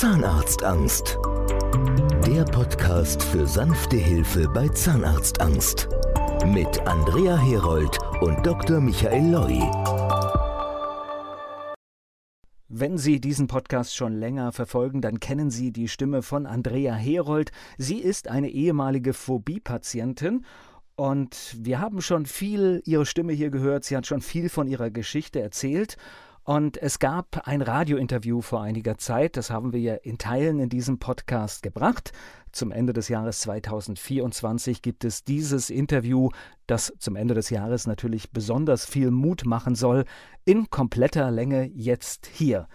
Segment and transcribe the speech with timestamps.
[0.00, 1.18] Zahnarztangst.
[2.24, 5.88] Der Podcast für sanfte Hilfe bei Zahnarztangst.
[6.46, 8.80] Mit Andrea Herold und Dr.
[8.80, 9.58] Michael Loi.
[12.68, 17.50] Wenn Sie diesen Podcast schon länger verfolgen, dann kennen Sie die Stimme von Andrea Herold.
[17.76, 20.44] Sie ist eine ehemalige Phobie-Patientin
[20.94, 23.82] und wir haben schon viel ihre Stimme hier gehört.
[23.82, 25.96] Sie hat schon viel von ihrer Geschichte erzählt.
[26.48, 30.70] Und es gab ein Radiointerview vor einiger Zeit, das haben wir ja in Teilen in
[30.70, 32.12] diesem Podcast gebracht.
[32.52, 36.30] Zum Ende des Jahres 2024 gibt es dieses Interview,
[36.66, 40.06] das zum Ende des Jahres natürlich besonders viel Mut machen soll,
[40.46, 42.66] in kompletter Länge jetzt hier.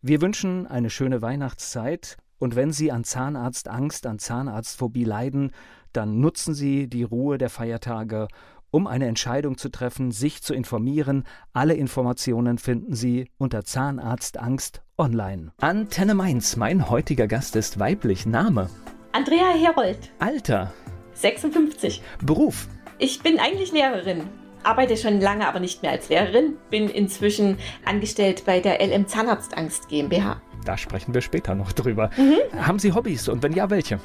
[0.00, 5.52] Wir wünschen eine schöne Weihnachtszeit und wenn Sie an Zahnarztangst, an Zahnarztphobie leiden,
[5.92, 8.28] dann nutzen Sie die Ruhe der Feiertage
[8.70, 11.24] um eine Entscheidung zu treffen, sich zu informieren.
[11.52, 15.52] Alle Informationen finden Sie unter Zahnarztangst online.
[15.60, 18.26] Antenne Mainz, mein heutiger Gast ist weiblich.
[18.26, 18.68] Name?
[19.12, 20.10] Andrea Herold.
[20.18, 20.72] Alter?
[21.14, 22.02] 56.
[22.24, 22.68] Beruf?
[22.98, 24.24] Ich bin eigentlich Lehrerin.
[24.64, 26.54] Arbeite schon lange, aber nicht mehr als Lehrerin.
[26.70, 30.42] Bin inzwischen angestellt bei der LM Zahnarztangst GmbH.
[30.64, 32.10] Da sprechen wir später noch drüber.
[32.16, 32.38] Mhm.
[32.60, 34.00] Haben Sie Hobbys und wenn ja, welche?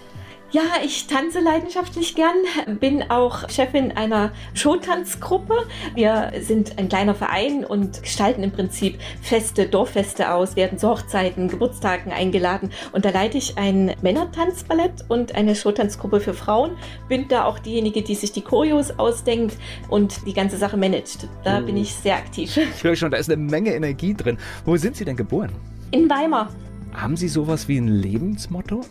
[0.54, 2.36] Ja, ich tanze leidenschaftlich gern,
[2.80, 5.56] bin auch Chefin einer Showtanzgruppe.
[5.96, 11.48] Wir sind ein kleiner Verein und gestalten im Prinzip Feste, Dorffeste aus, werden zu Hochzeiten,
[11.48, 12.70] Geburtstagen eingeladen.
[12.92, 16.78] Und da leite ich ein Männertanzballett und eine Showtanzgruppe für Frauen.
[17.10, 19.58] Bin da auch diejenige, die sich die Choreos ausdenkt
[19.90, 21.28] und die ganze Sache managt.
[21.44, 21.66] Da oh.
[21.66, 22.56] bin ich sehr aktiv.
[22.76, 24.38] Ich höre schon, da ist eine Menge Energie drin.
[24.66, 25.52] Wo sind Sie denn geboren?
[25.90, 26.54] In Weimar.
[26.94, 28.82] Haben Sie sowas wie ein Lebensmotto?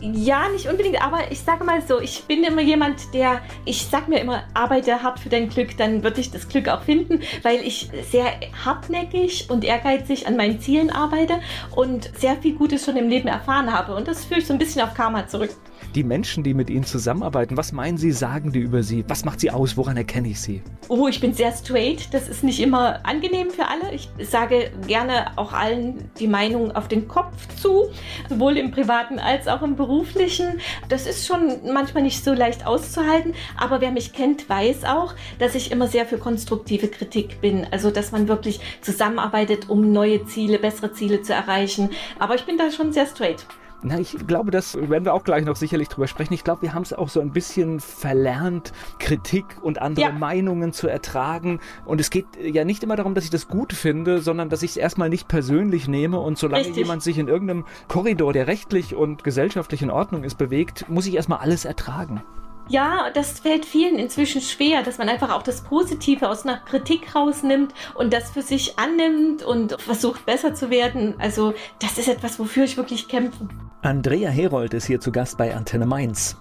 [0.00, 4.08] Ja, nicht unbedingt, aber ich sage mal so, ich bin immer jemand, der, ich sag
[4.08, 7.60] mir immer, arbeite hart für dein Glück, dann wird ich das Glück auch finden, weil
[7.60, 8.32] ich sehr
[8.64, 11.40] hartnäckig und ehrgeizig an meinen Zielen arbeite
[11.76, 13.94] und sehr viel Gutes schon im Leben erfahren habe.
[13.94, 15.50] Und das führe ich so ein bisschen auf Karma zurück
[15.94, 19.04] die Menschen, die mit Ihnen zusammenarbeiten, was meinen Sie, sagen die über Sie?
[19.08, 19.76] Was macht Sie aus?
[19.76, 20.62] Woran erkenne ich Sie?
[20.88, 22.12] Oh, ich bin sehr straight.
[22.12, 23.92] Das ist nicht immer angenehm für alle.
[23.94, 27.90] Ich sage gerne auch allen die Meinung auf den Kopf zu,
[28.28, 30.60] sowohl im privaten als auch im beruflichen.
[30.88, 35.54] Das ist schon manchmal nicht so leicht auszuhalten, aber wer mich kennt, weiß auch, dass
[35.54, 37.66] ich immer sehr für konstruktive Kritik bin.
[37.70, 41.90] Also, dass man wirklich zusammenarbeitet, um neue Ziele, bessere Ziele zu erreichen.
[42.18, 43.46] Aber ich bin da schon sehr straight.
[43.82, 46.34] Na, ich glaube, das werden wir auch gleich noch sicherlich drüber sprechen.
[46.34, 50.12] Ich glaube, wir haben es auch so ein bisschen verlernt, Kritik und andere ja.
[50.12, 51.60] Meinungen zu ertragen.
[51.86, 54.72] Und es geht ja nicht immer darum, dass ich das gut finde, sondern dass ich
[54.72, 56.20] es erstmal nicht persönlich nehme.
[56.20, 56.76] Und solange Richtig.
[56.76, 61.14] jemand sich in irgendeinem Korridor, der rechtlich und gesellschaftlich in Ordnung ist, bewegt, muss ich
[61.14, 62.22] erstmal alles ertragen.
[62.68, 67.16] Ja, das fällt vielen inzwischen schwer, dass man einfach auch das Positive aus einer Kritik
[67.16, 71.14] rausnimmt und das für sich annimmt und versucht besser zu werden.
[71.18, 73.48] Also das ist etwas, wofür ich wirklich kämpfe.
[73.82, 76.36] Andrea Herold ist hier zu Gast bei Antenne Mainz.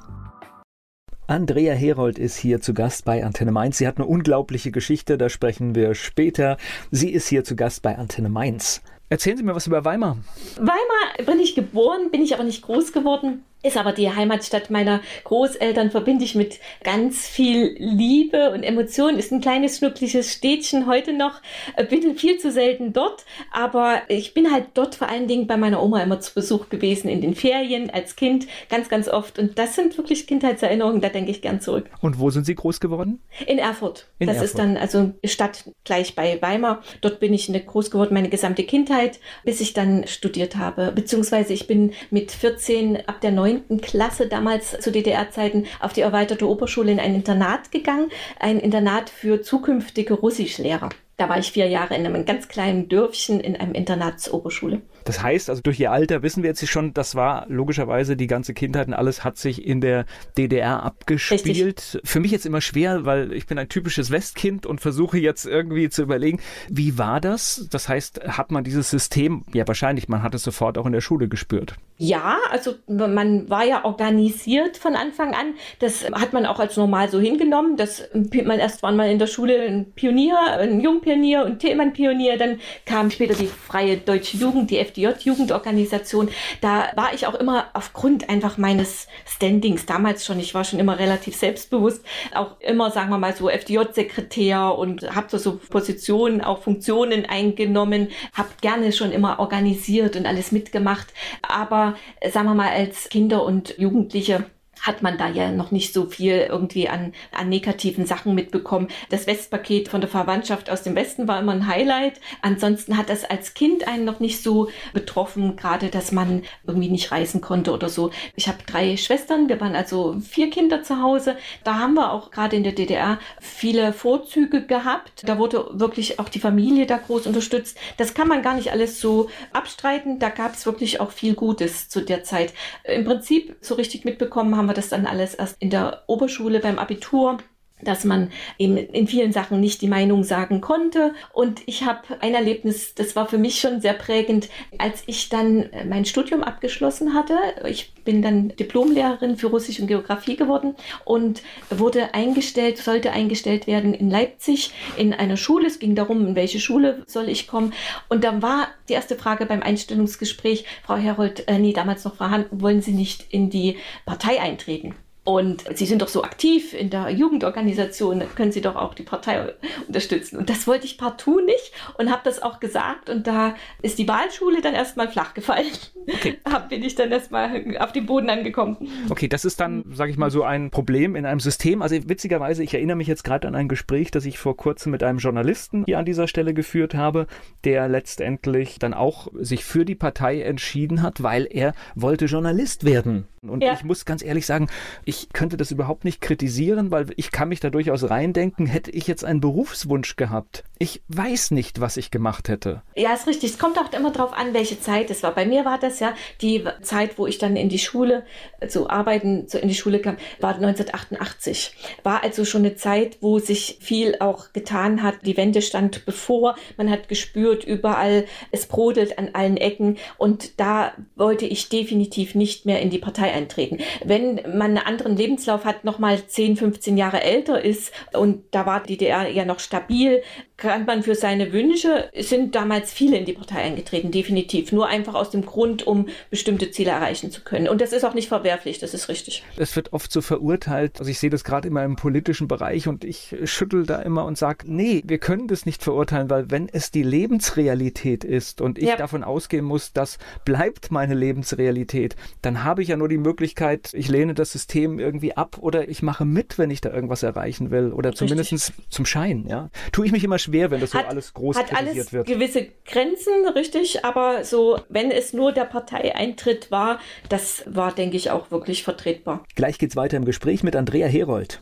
[1.25, 3.77] Andrea Herold ist hier zu Gast bei Antenne Mainz.
[3.77, 6.57] Sie hat eine unglaubliche Geschichte, da sprechen wir später.
[6.91, 8.81] Sie ist hier zu Gast bei Antenne Mainz.
[9.07, 10.17] Erzählen Sie mir was über Weimar.
[10.57, 15.01] Weimar bin ich geboren, bin ich aber nicht groß geworden ist aber die Heimatstadt meiner
[15.25, 19.19] Großeltern, verbinde ich mit ganz viel Liebe und Emotionen.
[19.19, 21.41] Ist ein kleines, schnuckliches Städtchen heute noch.
[21.89, 25.83] Bin viel zu selten dort, aber ich bin halt dort vor allen Dingen bei meiner
[25.83, 29.37] Oma immer zu Besuch gewesen in den Ferien als Kind, ganz, ganz oft.
[29.39, 31.89] Und das sind wirklich Kindheitserinnerungen, da denke ich gern zurück.
[31.99, 33.19] Und wo sind Sie groß geworden?
[33.45, 34.07] In Erfurt.
[34.19, 34.49] In das Erfurt.
[34.49, 36.81] ist dann also Stadt gleich bei Weimar.
[37.01, 40.93] Dort bin ich groß geworden, meine gesamte Kindheit, bis ich dann studiert habe.
[40.93, 46.01] Beziehungsweise ich bin mit 14 ab der 9 neunten Klasse damals zu DDR-Zeiten auf die
[46.01, 48.09] erweiterte Oberschule in ein Internat gegangen.
[48.39, 50.89] Ein Internat für zukünftige Russischlehrer.
[51.19, 54.81] Da war ich vier Jahre in einem ganz kleinen Dörfchen in einem Internat zur Oberschule.
[55.03, 58.53] Das heißt, also durch ihr Alter wissen wir jetzt schon, das war logischerweise die ganze
[58.53, 60.05] Kindheit und alles hat sich in der
[60.37, 61.45] DDR abgespielt.
[61.45, 62.01] Richtig.
[62.05, 65.89] Für mich jetzt immer schwer, weil ich bin ein typisches Westkind und versuche jetzt irgendwie
[65.89, 67.67] zu überlegen, wie war das?
[67.69, 71.01] Das heißt, hat man dieses System, ja wahrscheinlich, man hat es sofort auch in der
[71.01, 71.75] Schule gespürt.
[71.97, 75.55] Ja, also man war ja organisiert von Anfang an.
[75.79, 77.75] Das hat man auch als normal so hingenommen.
[77.75, 81.08] dass man erst war mal in der Schule ein Pionier, ein Jungpionier
[81.45, 82.37] und Thälmann-Pionier.
[82.37, 86.29] Dann kam später die Freie Deutsche Jugend, die FDJ-Jugendorganisation.
[86.61, 90.39] Da war ich auch immer aufgrund einfach meines Standings damals schon.
[90.39, 92.05] Ich war schon immer relativ selbstbewusst.
[92.33, 98.09] Auch immer, sagen wir mal so, FDJ-Sekretär und habe so Positionen, auch Funktionen eingenommen.
[98.33, 101.07] Habe gerne schon immer organisiert und alles mitgemacht.
[101.41, 101.95] Aber
[102.31, 104.45] sagen wir mal, als Kinder und Jugendliche
[104.81, 108.87] hat man da ja noch nicht so viel irgendwie an, an negativen Sachen mitbekommen.
[109.09, 112.19] Das Westpaket von der Verwandtschaft aus dem Westen war immer ein Highlight.
[112.41, 117.11] Ansonsten hat das als Kind einen noch nicht so betroffen, gerade dass man irgendwie nicht
[117.11, 118.11] reisen konnte oder so.
[118.35, 121.35] Ich habe drei Schwestern, wir waren also vier Kinder zu Hause.
[121.63, 125.27] Da haben wir auch gerade in der DDR viele Vorzüge gehabt.
[125.27, 127.77] Da wurde wirklich auch die Familie da groß unterstützt.
[127.97, 130.19] Das kann man gar nicht alles so abstreiten.
[130.19, 132.53] Da gab es wirklich auch viel Gutes zu der Zeit.
[132.83, 136.79] Im Prinzip so richtig mitbekommen haben wir das dann alles erst in der Oberschule beim
[136.79, 137.39] Abitur
[137.81, 141.13] dass man eben in vielen Sachen nicht die Meinung sagen konnte.
[141.33, 145.69] Und ich habe ein Erlebnis, das war für mich schon sehr prägend, als ich dann
[145.87, 147.37] mein Studium abgeschlossen hatte.
[147.67, 153.93] Ich bin dann Diplomlehrerin für Russisch und Geografie geworden und wurde eingestellt, sollte eingestellt werden
[153.93, 155.67] in Leipzig in einer Schule.
[155.67, 157.73] Es ging darum, in welche Schule soll ich kommen.
[158.09, 162.29] Und dann war die erste Frage beim Einstellungsgespräch, Frau Herold, äh, nee, damals noch Frau
[162.29, 164.95] Hahn, wollen Sie nicht in die Partei eintreten?
[165.25, 169.53] Und Sie sind doch so aktiv in der Jugendorganisation, können Sie doch auch die Partei
[169.87, 170.37] unterstützen.
[170.37, 173.09] Und das wollte ich partout nicht und habe das auch gesagt.
[173.09, 175.67] Und da ist die Wahlschule dann erstmal flach gefallen.
[176.07, 176.37] Okay.
[176.49, 178.89] Da bin ich dann erstmal auf den Boden angekommen.
[179.09, 181.81] Okay, das ist dann, sage ich mal, so ein Problem in einem System.
[181.83, 185.03] Also witzigerweise, ich erinnere mich jetzt gerade an ein Gespräch, das ich vor kurzem mit
[185.03, 187.27] einem Journalisten hier an dieser Stelle geführt habe,
[187.65, 193.27] der letztendlich dann auch sich für die Partei entschieden hat, weil er wollte Journalist werden.
[193.41, 193.73] Und ja.
[193.73, 194.67] ich muss ganz ehrlich sagen,
[195.05, 199.07] ich könnte das überhaupt nicht kritisieren, weil ich kann mich da durchaus reindenken, hätte ich
[199.07, 200.63] jetzt einen Berufswunsch gehabt.
[200.79, 202.81] Ich weiß nicht, was ich gemacht hätte.
[202.95, 203.51] Ja, ist richtig.
[203.51, 205.35] Es kommt auch immer darauf an, welche Zeit es war.
[205.35, 208.23] Bei mir war das ja die Zeit, wo ich dann in die Schule
[208.67, 211.75] zu arbeiten, so in die Schule kam, war 1988.
[212.03, 215.15] War also schon eine Zeit, wo sich viel auch getan hat.
[215.25, 216.55] Die Wende stand bevor.
[216.77, 219.97] Man hat gespürt, überall, es brodelt an allen Ecken.
[220.17, 223.79] Und da wollte ich definitiv nicht mehr in die Partei Partei eintreten.
[224.03, 228.81] Wenn man einen anderen Lebenslauf hat, nochmal 10, 15 Jahre älter ist und da war
[228.81, 230.21] die DDR ja noch stabil,
[230.59, 234.71] kann man für seine Wünsche, sind damals viele in die Partei eingetreten, definitiv.
[234.71, 237.67] Nur einfach aus dem Grund, um bestimmte Ziele erreichen zu können.
[237.67, 239.43] Und das ist auch nicht verwerflich, das ist richtig.
[239.57, 243.03] Es wird oft so verurteilt, also ich sehe das gerade immer im politischen Bereich und
[243.03, 246.91] ich schüttel da immer und sage, nee, wir können das nicht verurteilen, weil wenn es
[246.91, 248.97] die Lebensrealität ist und ich ja.
[248.97, 254.09] davon ausgehen muss, das bleibt meine Lebensrealität, dann habe ich ja nur die Möglichkeit, ich
[254.09, 257.93] lehne das System irgendwie ab oder ich mache mit, wenn ich da irgendwas erreichen will
[257.93, 259.69] oder zumindest zum Schein, ja.
[259.93, 262.27] Tue ich mich immer schwer, wenn das hat, so alles groß hat alles wird.
[262.27, 266.99] gewisse Grenzen, richtig, aber so, wenn es nur der Parteieintritt war,
[267.29, 269.43] das war, denke ich, auch wirklich vertretbar.
[269.55, 271.61] Gleich geht's weiter im Gespräch mit Andrea Herold.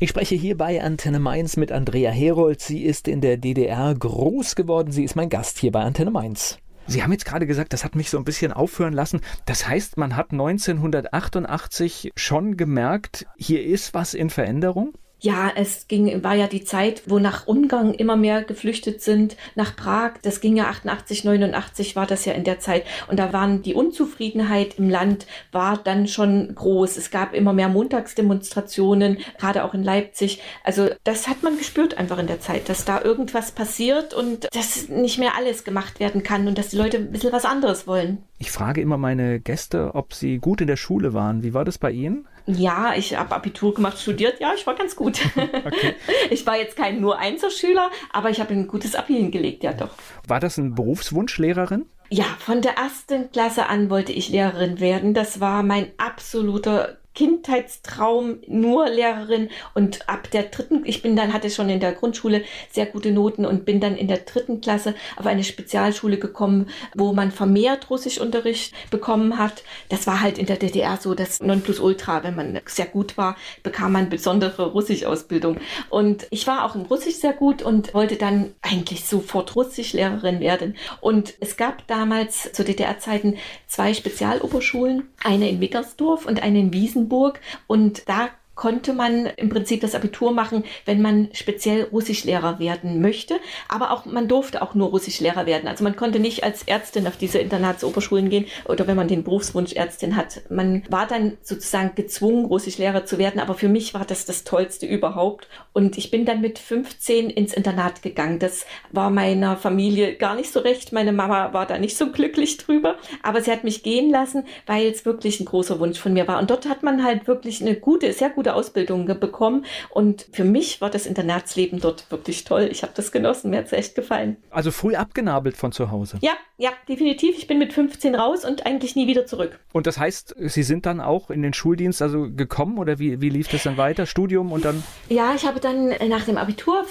[0.00, 2.60] Ich spreche hier bei Antenne Mainz mit Andrea Herold.
[2.60, 4.92] Sie ist in der DDR groß geworden.
[4.92, 6.58] Sie ist mein Gast hier bei Antenne Mainz.
[6.86, 9.20] Sie haben jetzt gerade gesagt, das hat mich so ein bisschen aufhören lassen.
[9.44, 14.94] Das heißt, man hat 1988 schon gemerkt, hier ist was in Veränderung?
[15.20, 19.74] Ja, es ging, war ja die Zeit, wo nach Ungarn immer mehr geflüchtet sind, nach
[19.74, 20.12] Prag.
[20.22, 22.84] Das ging ja 88, 89 war das ja in der Zeit.
[23.08, 26.96] Und da waren die Unzufriedenheit im Land war dann schon groß.
[26.96, 30.40] Es gab immer mehr Montagsdemonstrationen, gerade auch in Leipzig.
[30.62, 34.88] Also das hat man gespürt einfach in der Zeit, dass da irgendwas passiert und dass
[34.88, 38.18] nicht mehr alles gemacht werden kann und dass die Leute ein bisschen was anderes wollen.
[38.38, 41.42] Ich frage immer meine Gäste, ob sie gut in der Schule waren.
[41.42, 42.28] Wie war das bei Ihnen?
[42.50, 44.40] Ja, ich habe Abitur gemacht, studiert.
[44.40, 45.20] Ja, ich war ganz gut.
[45.38, 45.94] Okay.
[46.30, 49.90] Ich war jetzt kein nur Einzelschüler, aber ich habe ein gutes Abi hingelegt, ja doch.
[50.26, 51.86] War das ein Berufswunsch, Lehrerin?
[52.10, 55.14] Ja, von der ersten Klasse an wollte ich Lehrerin werden.
[55.14, 61.50] Das war mein absoluter Kindheitstraum, nur Lehrerin und ab der dritten, ich bin dann, hatte
[61.50, 65.26] schon in der Grundschule sehr gute Noten und bin dann in der dritten Klasse auf
[65.26, 69.64] eine Spezialschule gekommen, wo man vermehrt Russischunterricht bekommen hat.
[69.88, 72.22] Das war halt in der DDR so das Nonplusultra.
[72.22, 75.56] Wenn man sehr gut war, bekam man besondere Russischausbildung.
[75.90, 80.76] Und ich war auch in Russisch sehr gut und wollte dann eigentlich sofort Russischlehrerin werden.
[81.00, 87.07] Und es gab damals zu DDR-Zeiten zwei Spezialoberschulen, eine in Wickersdorf und eine in Wiesen
[87.08, 87.40] Brandenburg.
[87.66, 93.36] Und da konnte man im Prinzip das Abitur machen, wenn man speziell Russischlehrer werden möchte.
[93.68, 95.68] Aber auch man durfte auch nur Russischlehrer werden.
[95.68, 99.74] Also man konnte nicht als Ärztin auf diese Internatsoberschulen gehen oder wenn man den Berufswunsch
[99.74, 100.42] Ärztin hat.
[100.50, 103.40] Man war dann sozusagen gezwungen, Russischlehrer zu werden.
[103.40, 105.46] Aber für mich war das das Tollste überhaupt.
[105.72, 108.40] Und ich bin dann mit 15 ins Internat gegangen.
[108.40, 110.92] Das war meiner Familie gar nicht so recht.
[110.92, 112.96] Meine Mama war da nicht so glücklich drüber.
[113.22, 116.40] Aber sie hat mich gehen lassen, weil es wirklich ein großer Wunsch von mir war.
[116.40, 119.64] Und dort hat man halt wirklich eine gute, sehr gute gute Ausbildung bekommen.
[119.90, 122.68] Und für mich war das Internatsleben dort wirklich toll.
[122.70, 124.36] Ich habe das genossen, mir hat es echt gefallen.
[124.50, 126.18] Also früh abgenabelt von zu Hause?
[126.20, 127.36] Ja, ja, definitiv.
[127.36, 129.58] Ich bin mit 15 raus und eigentlich nie wieder zurück.
[129.72, 133.28] Und das heißt, Sie sind dann auch in den Schuldienst also gekommen oder wie, wie
[133.28, 134.06] lief das dann weiter?
[134.06, 134.82] Studium und dann?
[135.08, 136.84] Ja, ich habe dann nach dem Abitur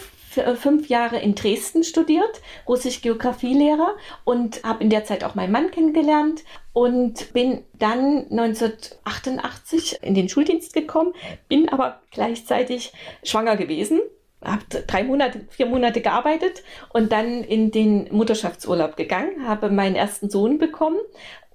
[0.56, 6.44] fünf Jahre in Dresden studiert, Russisch-Geografielehrer und habe in der Zeit auch meinen Mann kennengelernt
[6.74, 11.13] und bin dann 1988 in den Schuldienst gekommen,
[11.48, 14.01] bin aber gleichzeitig schwanger gewesen
[14.44, 20.29] habe drei Monate, vier Monate gearbeitet und dann in den Mutterschaftsurlaub gegangen, habe meinen ersten
[20.29, 21.00] Sohn bekommen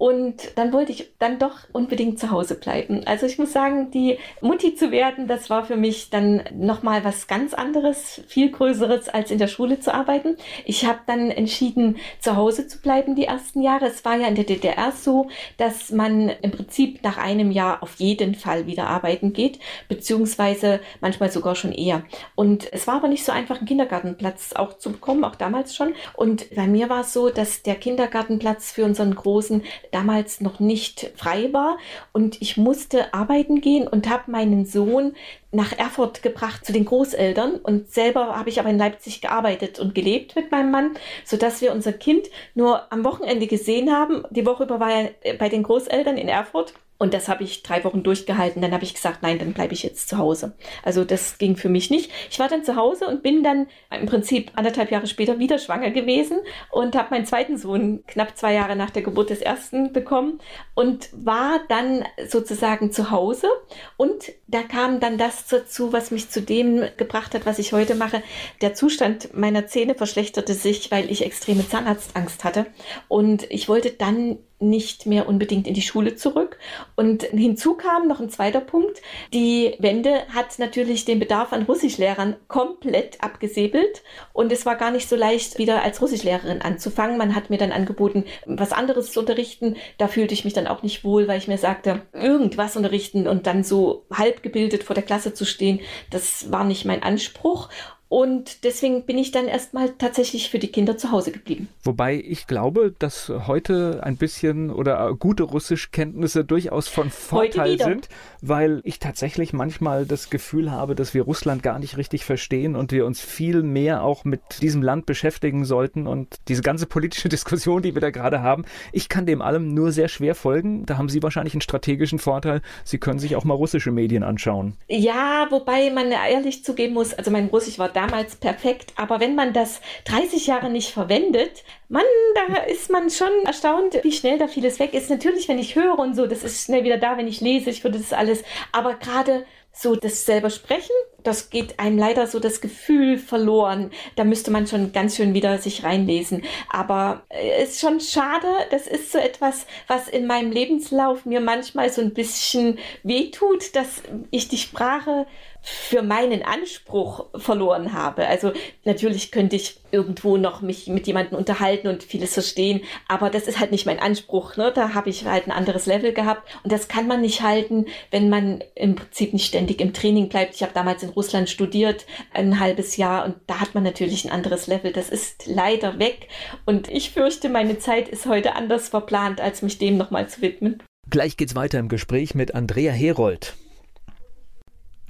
[0.03, 3.03] und dann wollte ich dann doch unbedingt zu Hause bleiben.
[3.07, 7.29] Also ich muss sagen, die Mutti zu werden, das war für mich dann nochmal was
[7.29, 10.37] ganz anderes, viel Größeres, als in der Schule zu arbeiten.
[10.65, 13.87] Ich habe dann entschieden, zu Hause zu bleiben die ersten Jahre.
[13.87, 17.95] Es war ja in der DDR so, dass man im Prinzip nach einem Jahr auf
[18.01, 22.03] jeden Fall wieder arbeiten geht, beziehungsweise manchmal sogar schon eher.
[22.35, 25.95] Und es war aber nicht so einfach, einen Kindergartenplatz auch zu bekommen, auch damals schon.
[26.15, 29.63] Und bei mir war es so, dass der Kindergartenplatz für unseren Großen
[29.93, 31.79] damals noch nicht frei war.
[32.13, 35.15] Und ich musste arbeiten gehen und habe meinen Sohn
[35.53, 37.57] nach Erfurt gebracht zu den Großeltern.
[37.57, 40.91] Und selber habe ich aber in Leipzig gearbeitet und gelebt mit meinem Mann,
[41.25, 44.25] so dass wir unser Kind nur am Wochenende gesehen haben.
[44.31, 47.83] Die Woche über war er bei den Großeltern in Erfurt und das habe ich drei
[47.83, 48.63] Wochen durchgehalten.
[48.63, 50.53] Dann habe ich gesagt, nein, dann bleibe ich jetzt zu Hause.
[50.85, 52.13] Also das ging für mich nicht.
[52.31, 55.91] Ich war dann zu Hause und bin dann im Prinzip anderthalb Jahre später wieder schwanger
[55.91, 56.39] gewesen
[56.71, 60.39] und habe meinen zweiten Sohn knapp zwei Jahre nach der Geburt des ersten bekommen
[60.77, 63.49] und war dann sozusagen zu Hause.
[63.97, 67.97] Und da kam dann das dazu, was mich zu dem gebracht hat, was ich heute
[67.97, 68.23] mache.
[68.61, 72.67] Der Zustand meiner Zähne verschlechterte sich, weil ich extreme Zahnarztangst hatte.
[73.09, 76.59] Und ich wollte dann nicht mehr unbedingt in die Schule zurück.
[76.97, 79.03] Und hinzu kam noch ein zweiter Punkt.
[79.35, 84.03] Die Wende hat natürlich den Bedarf an Russischlehrern komplett abgesäbelt.
[84.33, 87.19] Und es war gar nicht so leicht, wieder als Russischlehrerin anzufangen.
[87.19, 89.77] Man hat mir dann angeboten, was anderes zu unterrichten.
[89.99, 93.47] Da fühlte ich mich dann auch nicht wohl, weil ich mir sagte, irgendwas unterrichten und
[93.47, 97.69] dann so halb gebildet vor der Klasse zu stehen, das war nicht mein Anspruch.
[98.13, 101.71] Und deswegen bin ich dann erstmal tatsächlich für die Kinder zu Hause geblieben.
[101.83, 108.11] Wobei ich glaube, dass heute ein bisschen oder gute Russischkenntnisse durchaus von Vorteil sind,
[108.43, 112.93] weil ich tatsächlich manchmal das Gefühl habe, dass wir Russland gar nicht richtig verstehen und
[112.93, 117.81] wir uns viel mehr auch mit diesem Land beschäftigen sollten und diese ganze politische Diskussion,
[117.81, 118.67] die wir da gerade haben.
[118.93, 120.85] Ich kann dem allem nur sehr schwer folgen.
[120.85, 122.61] Da haben Sie wahrscheinlich einen strategischen Vorteil.
[122.85, 124.75] Sie können sich auch mal russische Medien anschauen.
[124.87, 129.35] Ja, wobei man ehrlich zugeben muss, also mein Russisch war da damals perfekt, aber wenn
[129.35, 132.03] man das 30 Jahre nicht verwendet, man,
[132.35, 135.11] da ist man schon erstaunt, wie schnell da vieles weg ist.
[135.11, 137.85] Natürlich, wenn ich höre und so, das ist schnell wieder da, wenn ich lese, ich
[137.85, 138.43] würde das alles,
[138.73, 143.91] aber gerade so das selber sprechen, das geht einem leider so das Gefühl verloren.
[144.17, 146.43] Da müsste man schon ganz schön wieder sich reinlesen.
[146.69, 148.49] Aber es ist schon schade.
[148.71, 154.03] Das ist so etwas, was in meinem Lebenslauf mir manchmal so ein bisschen wehtut, dass
[154.31, 155.27] ich die Sprache
[155.63, 158.27] für meinen Anspruch verloren habe.
[158.27, 158.53] Also
[158.85, 163.61] natürlich könnte ich irgendwo noch mich mit jemandem unterhalten und vieles verstehen, aber das ist
[163.61, 164.57] halt nicht mein Anspruch.
[164.57, 164.73] Ne?
[164.75, 168.29] Da habe ich halt ein anderes Level gehabt und das kann man nicht halten, wenn
[168.29, 170.55] man im Prinzip nicht ständig im Training bleibt.
[170.55, 174.33] Ich habe damals in Russland studiert, ein halbes Jahr und da hat man natürlich ein
[174.33, 174.93] anderes Level.
[174.93, 176.29] Das ist leider weg
[176.67, 180.83] und ich fürchte, meine Zeit ist heute anders verplant, als mich dem nochmal zu widmen.
[181.11, 183.55] Gleich geht's weiter im Gespräch mit Andrea Herold.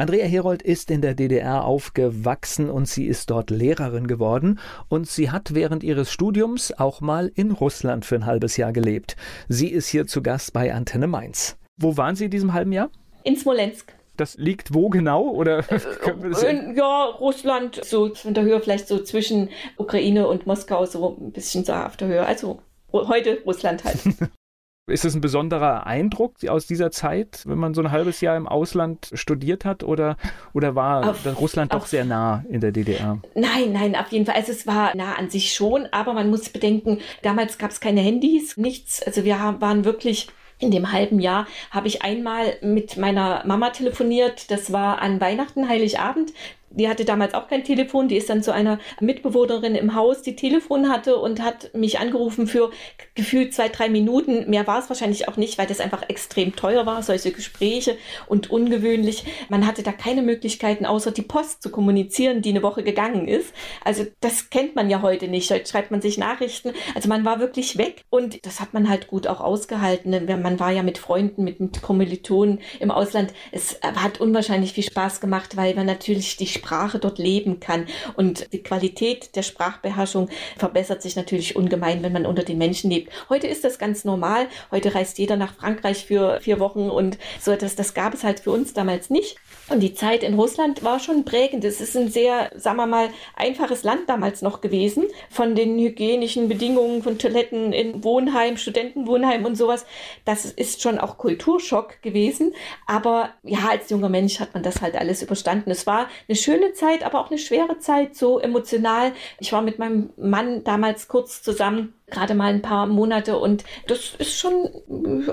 [0.03, 5.31] Andrea Herold ist in der DDR aufgewachsen und sie ist dort Lehrerin geworden und sie
[5.31, 9.15] hat während ihres Studiums auch mal in Russland für ein halbes Jahr gelebt.
[9.49, 11.57] Sie ist hier zu Gast bei Antenne Mainz.
[11.77, 12.91] Wo waren Sie in diesem halben Jahr?
[13.23, 13.95] In Smolensk.
[14.17, 15.29] Das liegt wo genau?
[15.29, 21.17] Oder äh, ja, Russland, so von der Höhe vielleicht so zwischen Ukraine und Moskau, so
[21.21, 22.27] ein bisschen so auf der Höhe.
[22.27, 22.61] Also
[22.93, 24.01] heute Russland halt.
[24.89, 28.49] Ist es ein besonderer Eindruck aus dieser Zeit, wenn man so ein halbes Jahr im
[28.49, 30.17] Ausland studiert hat oder,
[30.55, 33.21] oder war auf, Russland doch auf, sehr nah in der DDR?
[33.37, 34.35] Nein, nein, auf jeden Fall.
[34.35, 38.01] Also es war nah an sich schon, aber man muss bedenken, damals gab es keine
[38.01, 39.01] Handys, nichts.
[39.05, 40.27] Also wir waren wirklich
[40.59, 44.51] in dem halben Jahr habe ich einmal mit meiner Mama telefoniert.
[44.51, 46.33] Das war an Weihnachten, Heiligabend
[46.75, 50.37] die hatte damals auch kein Telefon, die ist dann zu einer Mitbewohnerin im Haus, die
[50.37, 52.71] Telefon hatte und hat mich angerufen für
[53.15, 54.49] gefühlt zwei, drei Minuten.
[54.49, 58.51] Mehr war es wahrscheinlich auch nicht, weil das einfach extrem teuer war, solche Gespräche und
[58.51, 59.25] ungewöhnlich.
[59.49, 63.55] Man hatte da keine Möglichkeiten, außer die Post zu kommunizieren, die eine Woche gegangen ist.
[63.85, 65.51] Also das kennt man ja heute nicht.
[65.51, 66.73] Heute schreibt man sich Nachrichten.
[66.95, 70.27] Also man war wirklich weg und das hat man halt gut auch ausgehalten.
[70.43, 73.33] Man war ja mit Freunden, mit Kommilitonen im Ausland.
[73.51, 77.87] Es hat unwahrscheinlich viel Spaß gemacht, weil man natürlich die Sprache dort leben kann.
[78.15, 83.13] Und die Qualität der Sprachbeherrschung verbessert sich natürlich ungemein, wenn man unter den Menschen lebt.
[83.29, 84.47] Heute ist das ganz normal.
[84.71, 87.75] Heute reist jeder nach Frankreich für vier Wochen und so etwas.
[87.75, 89.37] Das gab es halt für uns damals nicht.
[89.73, 91.65] Und die Zeit in Russland war schon prägend.
[91.65, 95.07] Es ist ein sehr, sagen wir mal, einfaches Land damals noch gewesen.
[95.31, 99.87] Von den hygienischen Bedingungen, von Toiletten in Wohnheim, Studentenwohnheim und sowas.
[100.27, 102.55] Das ist schon auch Kulturschock gewesen.
[102.87, 105.71] Aber ja, als junger Mensch hat man das halt alles überstanden.
[105.71, 109.13] Es war eine schöne Zeit, aber auch eine schwere Zeit, so emotional.
[109.41, 114.15] Ich war mit meinem Mann damals kurz zusammen gerade mal ein paar Monate und das
[114.19, 114.69] ist schon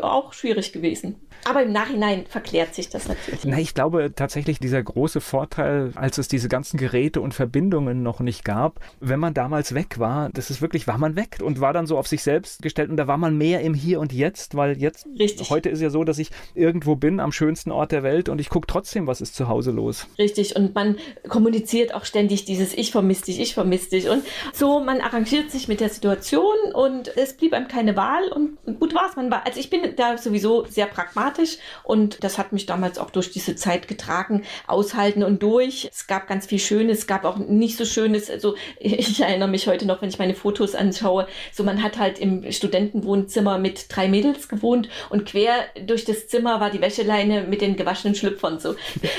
[0.02, 1.16] auch schwierig gewesen.
[1.46, 3.46] Aber im Nachhinein verklärt sich das natürlich.
[3.46, 8.20] Na, ich glaube tatsächlich dieser große Vorteil, als es diese ganzen Geräte und Verbindungen noch
[8.20, 11.74] nicht gab, wenn man damals weg war, das ist wirklich, war man weg und war
[11.74, 14.56] dann so auf sich selbst gestellt und da war man mehr im Hier und Jetzt,
[14.56, 15.50] weil jetzt, Richtig.
[15.50, 18.50] heute ist ja so, dass ich irgendwo bin am schönsten Ort der Welt und ich
[18.50, 20.08] gucke trotzdem, was ist zu Hause los.
[20.18, 24.82] Richtig und man kommuniziert auch ständig dieses Ich vermisse dich, ich vermisse dich und so,
[24.82, 29.10] man arrangiert sich mit der Situation und es blieb einem keine Wahl und gut war
[29.10, 29.16] es.
[29.16, 33.10] Man war, also ich bin da sowieso sehr pragmatisch und das hat mich damals auch
[33.10, 35.90] durch diese Zeit getragen, aushalten und durch.
[35.92, 38.30] Es gab ganz viel Schönes, es gab auch nicht so Schönes.
[38.30, 42.20] Also ich erinnere mich heute noch, wenn ich meine Fotos anschaue, so man hat halt
[42.20, 47.62] im Studentenwohnzimmer mit drei Mädels gewohnt und quer durch das Zimmer war die Wäscheleine mit
[47.62, 48.76] den gewaschenen Schlüpfern so.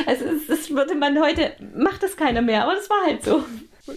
[0.06, 3.44] Also das würde man heute, macht das keiner mehr, aber das war halt so.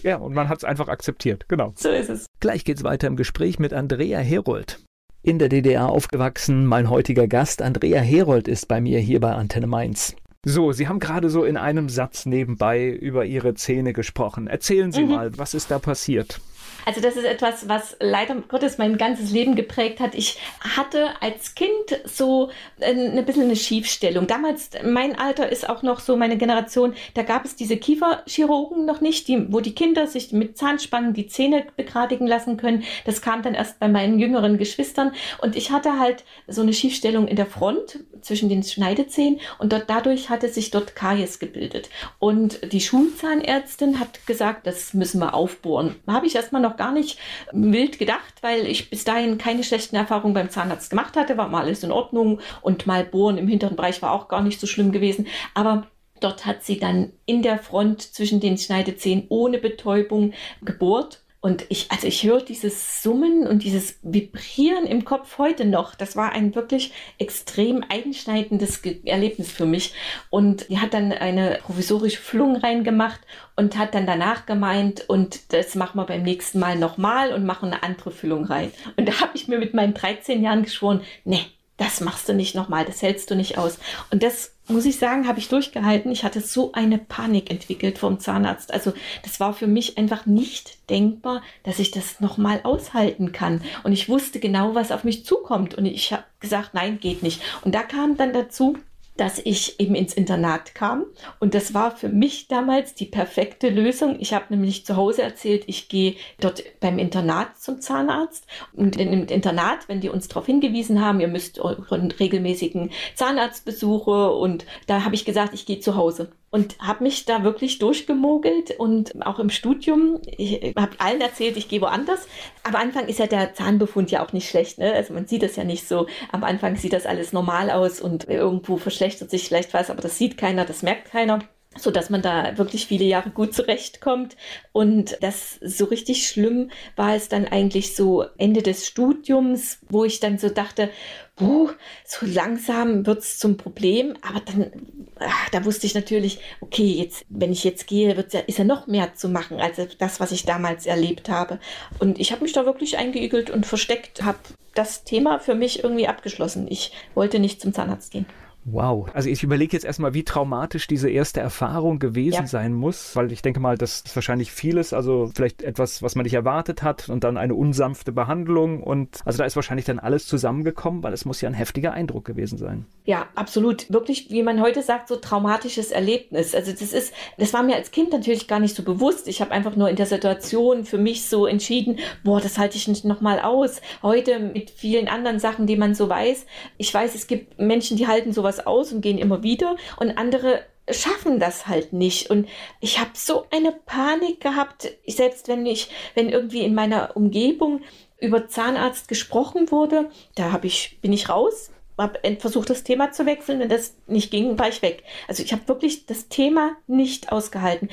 [0.02, 1.72] Ja, und man hat es einfach akzeptiert, genau.
[1.76, 2.26] So ist es.
[2.40, 4.80] Gleich geht's weiter im Gespräch mit Andrea Herold.
[5.22, 9.66] In der DDR aufgewachsen, mein heutiger Gast Andrea Herold ist bei mir hier bei Antenne
[9.66, 10.14] Mainz.
[10.44, 14.46] So, Sie haben gerade so in einem Satz nebenbei über Ihre Zähne gesprochen.
[14.46, 15.08] Erzählen Sie mhm.
[15.10, 16.40] mal, was ist da passiert?
[16.84, 20.14] Also das ist etwas, was leider Gottes mein ganzes Leben geprägt hat.
[20.14, 21.70] Ich hatte als Kind
[22.04, 22.50] so
[22.80, 24.26] ein, ein bisschen eine Schiefstellung.
[24.26, 29.00] Damals, mein Alter ist auch noch so meine Generation, da gab es diese Kieferchirurgen noch
[29.00, 32.84] nicht, die, wo die Kinder sich mit Zahnspangen die Zähne begradigen lassen können.
[33.04, 35.12] Das kam dann erst bei meinen jüngeren Geschwistern.
[35.40, 39.84] Und ich hatte halt so eine Schiefstellung in der Front zwischen den Schneidezähnen und dort,
[39.88, 41.90] dadurch hatte sich dort Karies gebildet.
[42.18, 45.96] Und die Schulzahnärztin hat gesagt, das müssen wir aufbohren.
[46.06, 47.18] Habe ich erstmal noch noch gar nicht
[47.52, 51.62] wild gedacht, weil ich bis dahin keine schlechten Erfahrungen beim Zahnarzt gemacht hatte, war mal
[51.62, 54.92] alles in Ordnung und mal bohren im hinteren Bereich war auch gar nicht so schlimm
[54.92, 55.26] gewesen.
[55.54, 55.86] Aber
[56.20, 61.90] dort hat sie dann in der Front zwischen den Schneidezähnen ohne Betäubung gebohrt und ich,
[61.90, 65.94] also ich höre dieses Summen und dieses Vibrieren im Kopf heute noch.
[65.94, 69.92] Das war ein wirklich extrem einschneidendes Erlebnis für mich.
[70.30, 73.20] Und die hat dann eine provisorische Füllung reingemacht
[73.56, 77.74] und hat dann danach gemeint, und das machen wir beim nächsten Mal nochmal und machen
[77.74, 78.72] eine andere Füllung rein.
[78.96, 81.44] Und da habe ich mir mit meinen 13 Jahren geschworen, nee,
[81.76, 83.78] das machst du nicht nochmal, das hältst du nicht aus.
[84.10, 86.10] Und das muss ich sagen, habe ich durchgehalten.
[86.10, 88.72] Ich hatte so eine Panik entwickelt vom Zahnarzt.
[88.72, 93.62] Also das war für mich einfach nicht denkbar, dass ich das nochmal aushalten kann.
[93.82, 95.74] Und ich wusste genau, was auf mich zukommt.
[95.74, 97.42] Und ich habe gesagt, nein, geht nicht.
[97.62, 98.78] Und da kam dann dazu,
[99.16, 101.04] dass ich eben ins Internat kam.
[101.40, 104.16] Und das war für mich damals die perfekte Lösung.
[104.18, 108.46] Ich habe nämlich zu Hause erzählt, ich gehe dort beim Internat zum Zahnarzt.
[108.72, 114.66] Und im Internat, wenn die uns darauf hingewiesen haben, ihr müsst euren regelmäßigen Zahnarztbesuche und
[114.86, 119.26] da habe ich gesagt, ich gehe zu Hause und habe mich da wirklich durchgemogelt und
[119.26, 122.28] auch im Studium, ich habe allen erzählt, ich gehe woanders.
[122.62, 124.92] Am Anfang ist ja der Zahnbefund ja auch nicht schlecht, ne?
[124.92, 126.06] Also man sieht das ja nicht so.
[126.30, 130.16] Am Anfang sieht das alles normal aus und irgendwo verschlechtert sich vielleicht was, aber das
[130.16, 131.40] sieht keiner, das merkt keiner
[131.78, 134.36] so dass man da wirklich viele Jahre gut zurechtkommt.
[134.72, 140.20] Und das so richtig schlimm war es dann eigentlich so Ende des Studiums, wo ich
[140.20, 140.90] dann so dachte,
[141.36, 141.70] puh,
[142.04, 144.14] so langsam wird's zum Problem.
[144.22, 144.70] Aber dann,
[145.18, 148.64] ach, da wusste ich natürlich, okay, jetzt, wenn ich jetzt gehe, wird's ja, ist ja
[148.64, 151.58] noch mehr zu machen als das, was ich damals erlebt habe.
[151.98, 154.38] Und ich habe mich da wirklich eingeigelt und versteckt, habe
[154.74, 156.66] das Thema für mich irgendwie abgeschlossen.
[156.68, 158.26] Ich wollte nicht zum Zahnarzt gehen.
[158.64, 159.08] Wow.
[159.12, 162.46] Also ich überlege jetzt erstmal, wie traumatisch diese erste Erfahrung gewesen ja.
[162.46, 166.24] sein muss, weil ich denke mal, das ist wahrscheinlich vieles, also vielleicht etwas, was man
[166.24, 170.26] nicht erwartet hat und dann eine unsanfte Behandlung und also da ist wahrscheinlich dann alles
[170.26, 172.86] zusammengekommen, weil es muss ja ein heftiger Eindruck gewesen sein.
[173.04, 173.92] Ja, absolut.
[173.92, 176.54] Wirklich, wie man heute sagt, so traumatisches Erlebnis.
[176.54, 179.28] Also das ist, das war mir als Kind natürlich gar nicht so bewusst.
[179.28, 182.88] Ich habe einfach nur in der Situation für mich so entschieden, boah, das halte ich
[182.88, 183.82] nicht nochmal aus.
[184.02, 186.46] Heute mit vielen anderen Sachen, die man so weiß.
[186.78, 190.16] Ich weiß, es gibt Menschen, die halten sowas was aus und gehen immer wieder und
[190.16, 192.30] andere schaffen das halt nicht.
[192.30, 192.48] Und
[192.80, 197.80] ich habe so eine Panik gehabt, selbst wenn ich, wenn irgendwie in meiner Umgebung
[198.20, 203.24] über Zahnarzt gesprochen wurde, da habe ich, bin ich raus, habe versucht, das Thema zu
[203.26, 205.04] wechseln, wenn das nicht ging, war ich weg.
[205.28, 207.88] Also ich habe wirklich das Thema nicht ausgehalten.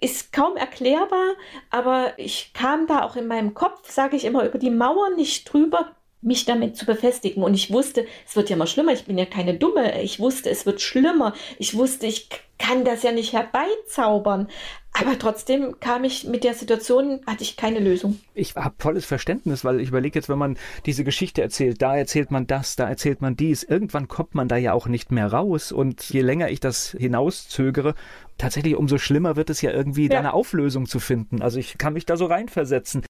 [0.00, 1.34] Ist kaum erklärbar,
[1.70, 5.50] aber ich kam da auch in meinem Kopf, sage ich immer, über die Mauer nicht
[5.50, 7.42] drüber, mich damit zu befestigen.
[7.42, 8.92] Und ich wusste, es wird ja mal schlimmer.
[8.92, 10.02] Ich bin ja keine Dumme.
[10.02, 11.34] Ich wusste, es wird schlimmer.
[11.58, 14.48] Ich wusste, ich kann das ja nicht herbeizaubern.
[14.96, 18.20] Aber trotzdem kam ich mit der Situation, hatte ich keine Lösung.
[18.32, 20.56] Ich habe volles Verständnis, weil ich überlege jetzt, wenn man
[20.86, 24.56] diese Geschichte erzählt, da erzählt man das, da erzählt man dies, irgendwann kommt man da
[24.56, 25.72] ja auch nicht mehr raus.
[25.72, 27.96] Und je länger ich das hinauszögere,
[28.38, 30.10] tatsächlich umso schlimmer wird es ja irgendwie, ja.
[30.10, 31.42] da eine Auflösung zu finden.
[31.42, 33.04] Also ich kann mich da so reinversetzen.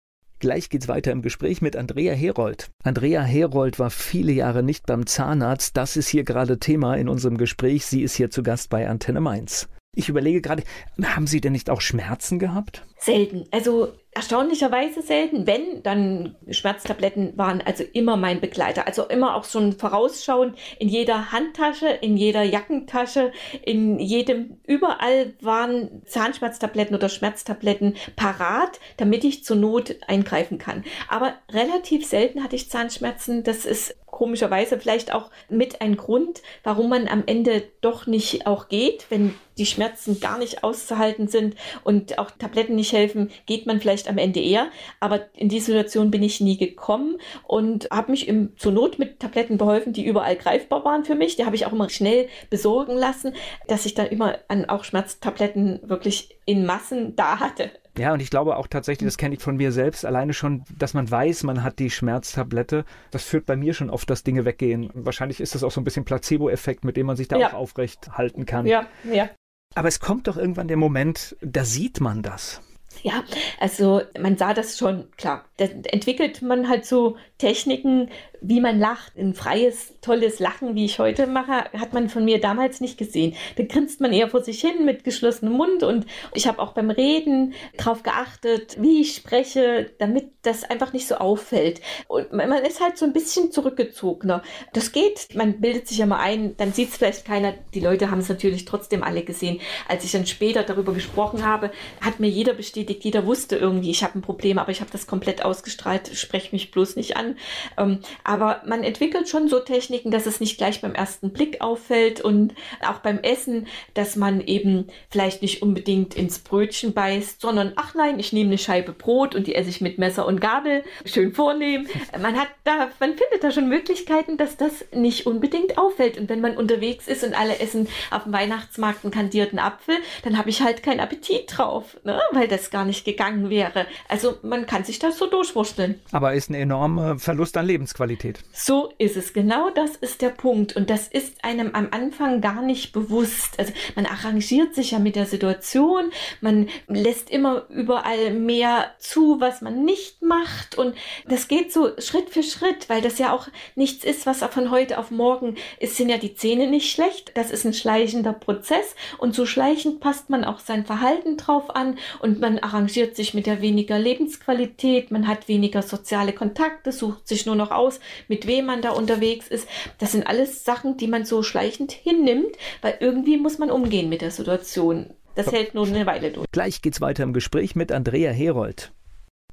[0.44, 2.68] Gleich geht's weiter im Gespräch mit Andrea Herold.
[2.82, 5.74] Andrea Herold war viele Jahre nicht beim Zahnarzt.
[5.74, 7.86] Das ist hier gerade Thema in unserem Gespräch.
[7.86, 9.70] Sie ist hier zu Gast bei Antenne Mainz.
[9.94, 10.64] Ich überlege gerade,
[11.02, 12.82] haben Sie denn nicht auch Schmerzen gehabt?
[12.98, 13.44] Selten.
[13.50, 15.46] Also erstaunlicherweise selten.
[15.46, 18.86] Wenn, dann Schmerztabletten waren also immer mein Begleiter.
[18.86, 23.32] Also immer auch so ein Vorausschauen in jeder Handtasche, in jeder Jackentasche,
[23.64, 30.84] in jedem, überall waren Zahnschmerztabletten oder Schmerztabletten parat, damit ich zur Not eingreifen kann.
[31.08, 33.42] Aber relativ selten hatte ich Zahnschmerzen.
[33.42, 38.68] Das ist komischerweise vielleicht auch mit ein Grund, warum man am Ende doch nicht auch
[38.68, 43.80] geht, wenn die Schmerzen gar nicht auszuhalten sind und auch Tabletten nicht helfen, geht man
[43.80, 44.68] vielleicht am Ende eher.
[45.00, 49.20] Aber in die Situation bin ich nie gekommen und habe mich im, zur Not mit
[49.20, 51.36] Tabletten beholfen, die überall greifbar waren für mich.
[51.36, 53.34] Die habe ich auch immer schnell besorgen lassen,
[53.68, 57.70] dass ich dann immer an auch Schmerztabletten wirklich in Massen da hatte.
[57.96, 60.94] Ja, und ich glaube auch tatsächlich, das kenne ich von mir selbst, alleine schon, dass
[60.94, 64.90] man weiß, man hat die Schmerztablette, das führt bei mir schon oft, dass Dinge weggehen.
[64.94, 67.48] Wahrscheinlich ist das auch so ein bisschen Placebo-Effekt, mit dem man sich da ja.
[67.48, 68.66] auch aufrecht halten kann.
[68.66, 69.30] Ja, ja.
[69.74, 72.60] Aber es kommt doch irgendwann der Moment, da sieht man das.
[73.02, 73.24] Ja,
[73.58, 75.44] also man sah das schon, klar.
[75.56, 78.08] Da entwickelt man halt so Techniken,
[78.46, 79.16] wie man lacht.
[79.16, 83.34] Ein freies, tolles Lachen, wie ich heute mache, hat man von mir damals nicht gesehen.
[83.56, 86.90] Da grinst man eher vor sich hin mit geschlossenem Mund und ich habe auch beim
[86.90, 91.80] Reden darauf geachtet, wie ich spreche, damit das einfach nicht so auffällt.
[92.08, 94.42] Und man ist halt so ein bisschen zurückgezogener.
[94.72, 97.54] Das geht, man bildet sich ja mal ein, dann sieht es vielleicht keiner.
[97.72, 99.60] Die Leute haben es natürlich trotzdem alle gesehen.
[99.88, 104.02] Als ich dann später darüber gesprochen habe, hat mir jeder bestätigt, jeder wusste irgendwie, ich
[104.04, 107.36] habe ein Problem, aber ich habe das komplett ausgestrahlt, sprech mich bloß nicht an.
[107.78, 108.00] Ähm,
[108.38, 112.54] man entwickelt schon so Techniken, dass es nicht gleich beim ersten Blick auffällt und
[112.86, 118.18] auch beim Essen, dass man eben vielleicht nicht unbedingt ins Brötchen beißt, sondern ach nein,
[118.18, 121.86] ich nehme eine Scheibe Brot und die esse ich mit Messer und Gabel, schön vornehm.
[122.20, 126.18] Man hat da, man findet da schon Möglichkeiten, dass das nicht unbedingt auffällt.
[126.18, 130.38] Und wenn man unterwegs ist und alle essen auf dem Weihnachtsmarkt einen kandierten Apfel, dann
[130.38, 132.20] habe ich halt keinen Appetit drauf, ne?
[132.32, 133.86] weil das gar nicht gegangen wäre.
[134.08, 136.00] Also man kann sich das so durchwursteln.
[136.12, 138.23] Aber ist ein enormer Verlust an Lebensqualität.
[138.24, 138.44] Qualität.
[138.52, 139.32] So ist es.
[139.32, 140.76] Genau das ist der Punkt.
[140.76, 143.58] Und das ist einem am Anfang gar nicht bewusst.
[143.58, 146.10] Also man arrangiert sich ja mit der Situation.
[146.40, 150.76] Man lässt immer überall mehr zu, was man nicht macht.
[150.76, 150.94] Und
[151.26, 154.98] das geht so Schritt für Schritt, weil das ja auch nichts ist, was von heute
[154.98, 157.32] auf morgen ist, sind ja die Zähne nicht schlecht.
[157.34, 158.94] Das ist ein schleichender Prozess.
[159.18, 163.46] Und so schleichend passt man auch sein Verhalten drauf an und man arrangiert sich mit
[163.46, 165.10] der weniger Lebensqualität.
[165.10, 169.48] Man hat weniger soziale Kontakte, sucht sich nur noch aus, mit wem man da unterwegs
[169.48, 169.68] ist.
[169.98, 174.20] Das sind alles Sachen, die man so schleichend hinnimmt, weil irgendwie muss man umgehen mit
[174.22, 175.14] der Situation.
[175.34, 176.46] Das hält nur eine Weile durch.
[176.52, 178.92] Gleich geht's weiter im Gespräch mit Andrea Herold.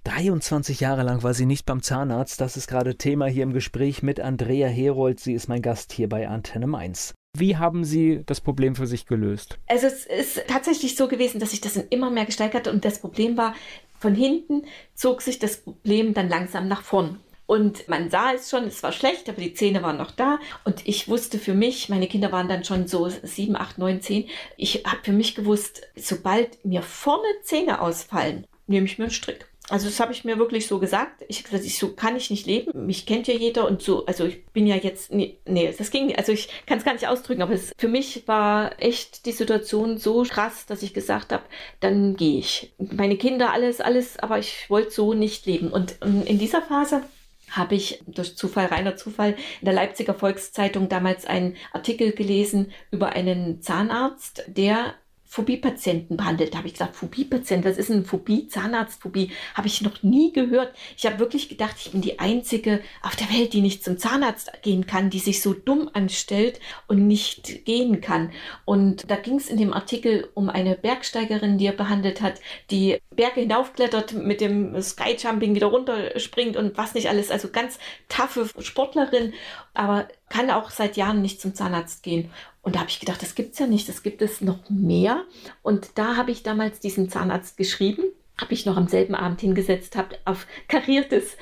[0.04, 2.42] 23 Jahre lang war sie nicht beim Zahnarzt.
[2.42, 5.20] Das ist gerade Thema hier im Gespräch mit Andrea Herold.
[5.20, 7.14] Sie ist mein Gast hier bei Antenne Mainz.
[7.38, 9.58] Wie haben Sie das Problem für sich gelöst?
[9.68, 13.00] Also es ist tatsächlich so gewesen, dass sich das immer mehr gesteigert hat und das
[13.00, 13.56] Problem war,
[14.00, 14.64] von hinten
[14.96, 17.20] zog sich das Problem dann langsam nach vorn.
[17.52, 20.40] Und man sah es schon, es war schlecht, aber die Zähne waren noch da.
[20.64, 24.30] Und ich wusste für mich, meine Kinder waren dann schon so sieben, acht, neun, zehn.
[24.56, 29.50] Ich habe für mich gewusst, sobald mir vorne Zähne ausfallen, nehme ich mir einen Strick.
[29.68, 31.26] Also das habe ich mir wirklich so gesagt.
[31.28, 32.86] Ich gesagt, ich, so kann ich nicht leben.
[32.86, 34.06] Mich kennt ja jeder und so.
[34.06, 36.16] Also ich bin ja jetzt, nee, nee das ging.
[36.16, 39.98] Also ich kann es gar nicht ausdrücken, aber es, für mich war echt die Situation
[39.98, 41.44] so krass, dass ich gesagt habe,
[41.82, 42.72] dann gehe ich.
[42.78, 45.70] Meine Kinder, alles, alles, aber ich wollte so nicht leben.
[45.70, 47.04] Und in dieser Phase
[47.52, 53.10] habe ich durch Zufall, reiner Zufall, in der Leipziger Volkszeitung damals einen Artikel gelesen über
[53.10, 54.96] einen Zahnarzt, der
[55.32, 56.54] Phobie-Patienten behandelt.
[56.54, 58.50] Da habe ich gesagt, Phobie-Patient, was ist eine Phobie?
[58.50, 60.76] Zahnarztphobie habe ich noch nie gehört.
[60.98, 64.52] Ich habe wirklich gedacht, ich bin die Einzige auf der Welt, die nicht zum Zahnarzt
[64.62, 66.60] gehen kann, die sich so dumm anstellt
[66.90, 68.32] und nicht gehen kann.
[68.66, 72.98] Und da ging es in dem Artikel um eine Bergsteigerin, die er behandelt hat, die
[73.16, 77.30] Berge hinaufklettert, mit dem Skyjumping wieder runterspringt und was nicht alles.
[77.30, 79.34] Also ganz taffe Sportlerin,
[79.74, 82.32] aber kann auch seit Jahren nicht zum Zahnarzt gehen.
[82.62, 85.24] Und da habe ich gedacht, das gibt es ja nicht, das gibt es noch mehr.
[85.62, 88.04] Und da habe ich damals diesen Zahnarzt geschrieben,
[88.38, 91.38] habe ich noch am selben Abend hingesetzt, habe auf kariertes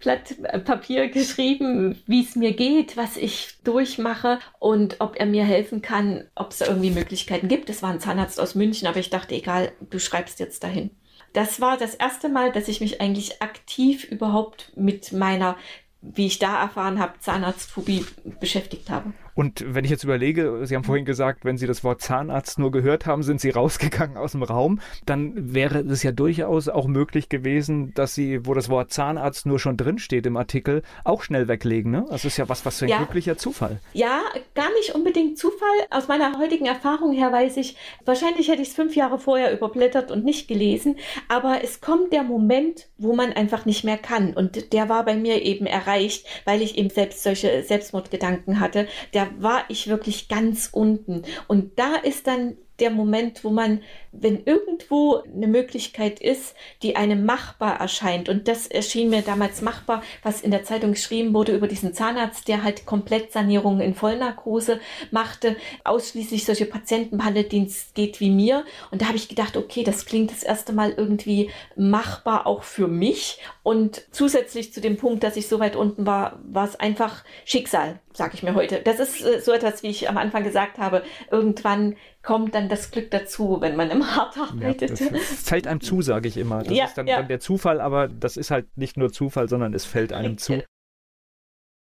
[0.00, 5.82] Blatt Papier geschrieben, wie es mir geht, was ich durchmache und ob er mir helfen
[5.82, 7.70] kann, ob es irgendwie Möglichkeiten gibt.
[7.70, 10.90] Es war ein Zahnarzt aus München, aber ich dachte, egal, du schreibst jetzt dahin.
[11.32, 15.56] Das war das erste Mal, dass ich mich eigentlich aktiv überhaupt mit meiner
[16.00, 18.06] wie ich da erfahren habe, Zahnarztphobie
[18.40, 19.12] beschäftigt habe.
[19.38, 22.72] Und wenn ich jetzt überlege, Sie haben vorhin gesagt, wenn Sie das Wort Zahnarzt nur
[22.72, 27.28] gehört haben, sind Sie rausgegangen aus dem Raum, dann wäre es ja durchaus auch möglich
[27.28, 31.92] gewesen, dass Sie, wo das Wort Zahnarzt nur schon drinsteht im Artikel, auch schnell weglegen.
[31.92, 32.04] Ne?
[32.10, 32.96] Das ist ja was, was für ein ja.
[32.96, 33.78] glücklicher Zufall.
[33.92, 34.22] Ja,
[34.56, 35.86] gar nicht unbedingt Zufall.
[35.90, 40.10] Aus meiner heutigen Erfahrung her weiß ich, wahrscheinlich hätte ich es fünf Jahre vorher überblättert
[40.10, 40.96] und nicht gelesen,
[41.28, 44.34] aber es kommt der Moment, wo man einfach nicht mehr kann.
[44.34, 48.88] Und der war bei mir eben erreicht, weil ich eben selbst solche Selbstmordgedanken hatte.
[49.14, 51.22] Der war ich wirklich ganz unten.
[51.46, 57.24] Und da ist dann der Moment, wo man, wenn irgendwo eine Möglichkeit ist, die einem
[57.24, 61.66] machbar erscheint, und das erschien mir damals machbar, was in der Zeitung geschrieben wurde über
[61.66, 68.20] diesen Zahnarzt, der halt Komplettsanierungen in Vollnarkose machte, ausschließlich solche Patienten behandelt, denen es geht
[68.20, 68.64] wie mir.
[68.90, 72.88] Und da habe ich gedacht, okay, das klingt das erste Mal irgendwie machbar auch für
[72.88, 73.40] mich.
[73.62, 78.00] Und zusätzlich zu dem Punkt, dass ich so weit unten war, war es einfach Schicksal,
[78.18, 78.82] sage ich mir heute.
[78.82, 81.02] Das ist äh, so etwas, wie ich am Anfang gesagt habe.
[81.30, 85.00] Irgendwann kommt dann das Glück dazu, wenn man im Hart arbeitet.
[85.00, 86.62] Ja, das fällt einem zu, sage ich immer.
[86.62, 87.16] Das ja, ist dann, ja.
[87.16, 90.62] dann, der Zufall, aber das ist halt nicht nur Zufall, sondern es fällt einem zu.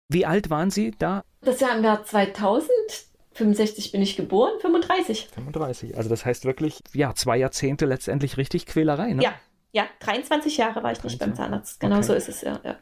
[0.10, 1.24] Wie alt waren Sie da?
[1.42, 2.70] Das Jahr im Jahr 2000.
[3.36, 5.30] 65 bin ich geboren, 35.
[5.34, 9.24] 35, also das heißt wirklich, ja, zwei Jahrzehnte letztendlich richtig Quälerei, ne?
[9.24, 9.34] Ja,
[9.72, 11.04] ja, 23 Jahre war ich 23.
[11.04, 11.80] nicht beim Zahnarzt.
[11.80, 12.04] Genau okay.
[12.06, 12.78] so ist es, ja, ja.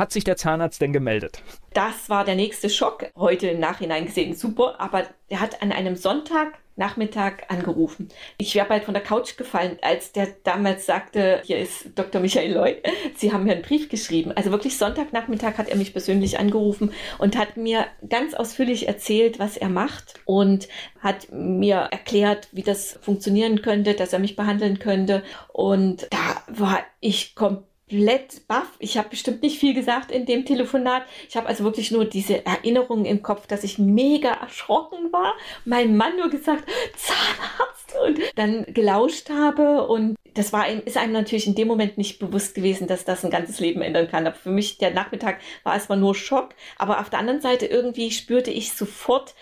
[0.00, 1.42] Hat sich der Zahnarzt denn gemeldet?
[1.74, 3.10] Das war der nächste Schock.
[3.16, 8.08] Heute im Nachhinein gesehen super, aber er hat an einem Sonntagnachmittag angerufen.
[8.38, 12.22] Ich wäre bald von der Couch gefallen, als der damals sagte, hier ist Dr.
[12.22, 12.82] Michael Loy,
[13.14, 14.32] Sie haben mir einen Brief geschrieben.
[14.34, 19.58] Also wirklich Sonntagnachmittag hat er mich persönlich angerufen und hat mir ganz ausführlich erzählt, was
[19.58, 20.66] er macht und
[21.00, 25.22] hat mir erklärt, wie das funktionieren könnte, dass er mich behandeln könnte.
[25.52, 28.68] Und da war ich komplett komplett baff.
[28.78, 31.02] Ich habe bestimmt nicht viel gesagt in dem Telefonat.
[31.28, 35.34] Ich habe also wirklich nur diese Erinnerungen im Kopf, dass ich mega erschrocken war.
[35.64, 36.64] Mein Mann nur gesagt,
[36.96, 42.20] Zahnarzt und dann gelauscht habe und das war ist einem natürlich in dem Moment nicht
[42.20, 44.26] bewusst gewesen, dass das ein ganzes Leben ändern kann.
[44.26, 46.50] Aber für mich der Nachmittag war erstmal nur Schock.
[46.78, 49.34] Aber auf der anderen Seite irgendwie spürte ich sofort,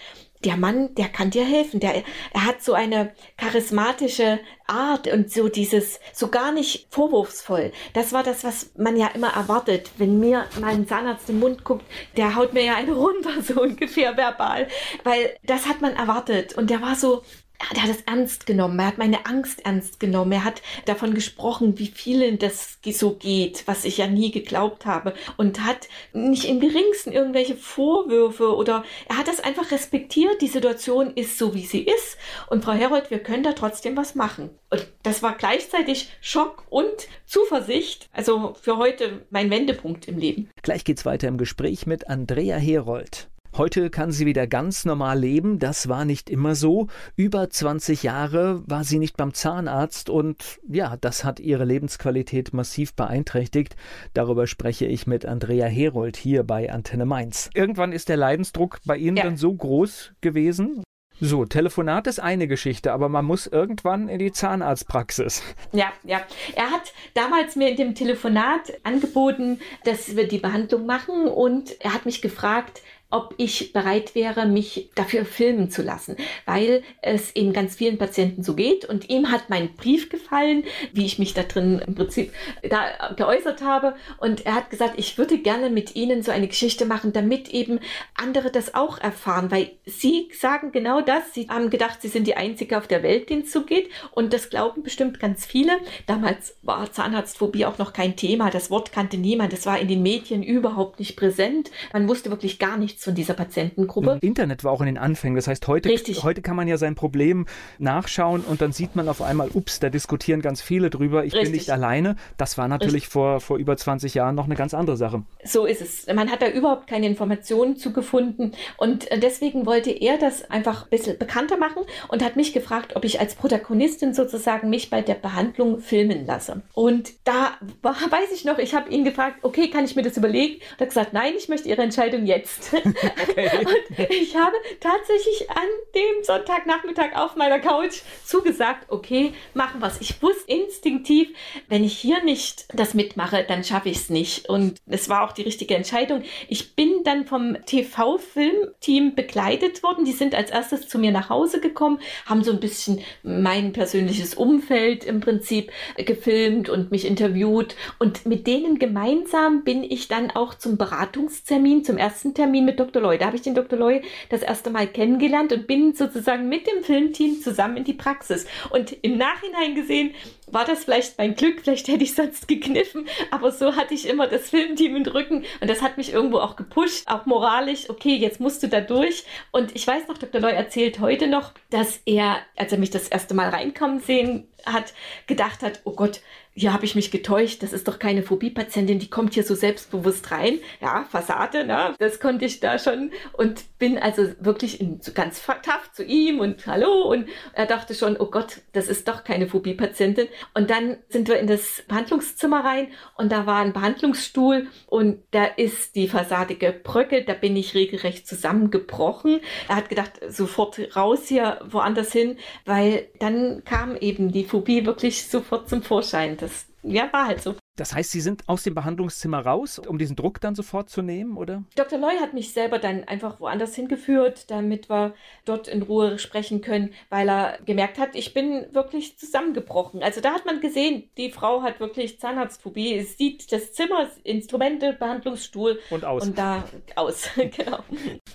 [0.44, 1.80] der Mann, der kann dir helfen.
[1.80, 7.72] Der, er hat so eine charismatische Art und so dieses, so gar nicht vorwurfsvoll.
[7.94, 9.90] Das war das, was man ja immer erwartet.
[9.98, 11.84] Wenn mir mal ein Zahnarzt im Mund guckt,
[12.16, 14.68] der haut mir ja eine runter, so ungefähr verbal.
[15.04, 16.56] Weil das hat man erwartet.
[16.56, 17.22] Und der war so,
[17.58, 21.78] er hat es ernst genommen, er hat meine Angst ernst genommen, er hat davon gesprochen,
[21.78, 26.60] wie vielen das so geht, was ich ja nie geglaubt habe und hat nicht im
[26.60, 31.82] geringsten irgendwelche Vorwürfe oder er hat das einfach respektiert, die Situation ist so, wie sie
[31.82, 32.16] ist
[32.48, 34.50] und Frau Herold, wir können da trotzdem was machen.
[34.70, 40.50] Und das war gleichzeitig Schock und Zuversicht, also für heute mein Wendepunkt im Leben.
[40.62, 43.28] Gleich geht's weiter im Gespräch mit Andrea Herold.
[43.56, 45.58] Heute kann sie wieder ganz normal leben.
[45.58, 46.88] Das war nicht immer so.
[47.16, 52.94] Über 20 Jahre war sie nicht beim Zahnarzt und ja, das hat ihre Lebensqualität massiv
[52.94, 53.76] beeinträchtigt.
[54.14, 57.50] Darüber spreche ich mit Andrea Herold hier bei Antenne Mainz.
[57.54, 59.24] Irgendwann ist der Leidensdruck bei Ihnen ja.
[59.24, 60.82] dann so groß gewesen?
[61.20, 65.42] So, Telefonat ist eine Geschichte, aber man muss irgendwann in die Zahnarztpraxis.
[65.72, 66.20] Ja, ja.
[66.54, 71.92] Er hat damals mir in dem Telefonat angeboten, dass wir die Behandlung machen und er
[71.92, 77.54] hat mich gefragt, ob ich bereit wäre, mich dafür filmen zu lassen, weil es eben
[77.54, 78.84] ganz vielen Patienten so geht.
[78.84, 82.32] Und ihm hat mein Brief gefallen, wie ich mich da drin im Prinzip
[82.68, 83.94] da geäußert habe.
[84.18, 87.80] Und er hat gesagt, ich würde gerne mit Ihnen so eine Geschichte machen, damit eben
[88.14, 91.32] andere das auch erfahren, weil Sie sagen genau das.
[91.32, 93.88] Sie haben gedacht, Sie sind die Einzige auf der Welt, denen es so geht.
[94.10, 95.78] Und das glauben bestimmt ganz viele.
[96.06, 98.50] Damals war Zahnarztphobie auch noch kein Thema.
[98.50, 99.54] Das Wort kannte niemand.
[99.54, 101.70] Es war in den Medien überhaupt nicht präsent.
[101.94, 104.18] Man wusste wirklich gar nichts von dieser Patientengruppe.
[104.20, 105.36] Internet war auch in den Anfängen.
[105.36, 105.88] Das heißt, heute,
[106.22, 107.46] heute kann man ja sein Problem
[107.78, 111.24] nachschauen und dann sieht man auf einmal, ups, da diskutieren ganz viele drüber.
[111.24, 111.50] Ich Richtig.
[111.50, 112.16] bin nicht alleine.
[112.36, 115.22] Das war natürlich vor, vor über 20 Jahren noch eine ganz andere Sache.
[115.44, 116.06] So ist es.
[116.12, 120.90] Man hat da überhaupt keine Informationen zugefunden und äh, deswegen wollte er das einfach ein
[120.90, 125.14] bisschen bekannter machen und hat mich gefragt, ob ich als Protagonistin sozusagen mich bei der
[125.14, 126.62] Behandlung filmen lasse.
[126.74, 130.16] Und da war, weiß ich noch, ich habe ihn gefragt, okay, kann ich mir das
[130.16, 130.54] überlegen?
[130.54, 132.74] Und er hat gesagt, nein, ich möchte Ihre Entscheidung jetzt.
[133.28, 133.50] Okay.
[133.58, 139.92] und ich habe tatsächlich an dem Sonntagnachmittag auf meiner Couch zugesagt, okay, machen wir.
[140.00, 141.28] Ich wusste instinktiv,
[141.68, 144.48] wenn ich hier nicht das mitmache, dann schaffe ich es nicht.
[144.48, 146.22] Und es war auch die richtige Entscheidung.
[146.48, 150.04] Ich bin dann vom TV-Filmteam begleitet worden.
[150.04, 154.34] Die sind als erstes zu mir nach Hause gekommen, haben so ein bisschen mein persönliches
[154.34, 157.76] Umfeld im Prinzip gefilmt und mich interviewt.
[157.98, 163.02] Und mit denen gemeinsam bin ich dann auch zum Beratungstermin, zum ersten Termin mit Dr.
[163.02, 163.18] Loy.
[163.18, 163.78] Da habe ich den Dr.
[163.78, 168.46] Loy das erste Mal kennengelernt und bin sozusagen mit dem Filmteam zusammen in die Praxis.
[168.70, 170.14] Und im Nachhinein gesehen
[170.52, 174.26] war das vielleicht mein Glück, vielleicht hätte ich sonst gekniffen, aber so hatte ich immer
[174.26, 178.40] das Filmteam im Rücken und das hat mich irgendwo auch gepusht, auch moralisch, okay, jetzt
[178.40, 179.24] musst du da durch.
[179.50, 180.40] Und ich weiß noch, Dr.
[180.40, 184.92] Loy erzählt heute noch, dass er, als er mich das erste Mal reinkommen sehen hat,
[185.26, 186.20] gedacht hat, oh Gott,
[186.58, 190.32] hier habe ich mich getäuscht, das ist doch keine Phobie-Patientin, die kommt hier so selbstbewusst
[190.32, 190.58] rein.
[190.80, 191.94] Ja, Fassade, ne?
[192.00, 196.40] das konnte ich da schon und bin also wirklich in, so ganz tough zu ihm
[196.40, 200.26] und hallo und er dachte schon, oh Gott, das ist doch keine Phobie-Patientin.
[200.54, 205.44] Und dann sind wir in das Behandlungszimmer rein und da war ein Behandlungsstuhl und da
[205.44, 209.40] ist die Fassade gebröckelt, da bin ich regelrecht zusammengebrochen.
[209.68, 215.28] Er hat gedacht, sofort raus hier, woanders hin, weil dann kam eben die Phobie wirklich
[215.28, 216.36] sofort zum Vorschein.
[216.36, 217.54] Das ja, war halt so.
[217.78, 221.36] Das heißt, Sie sind aus dem Behandlungszimmer raus, um diesen Druck dann sofort zu nehmen,
[221.36, 221.62] oder?
[221.76, 221.98] Dr.
[222.00, 225.14] Loy hat mich selber dann einfach woanders hingeführt, damit wir
[225.44, 230.02] dort in Ruhe sprechen können, weil er gemerkt hat, ich bin wirklich zusammengebrochen.
[230.02, 232.94] Also da hat man gesehen, die Frau hat wirklich Zahnarztphobie.
[232.94, 236.26] Es sieht das Zimmer, Instrumente, Behandlungsstuhl und aus.
[236.26, 236.64] Und da
[236.96, 237.84] aus, genau.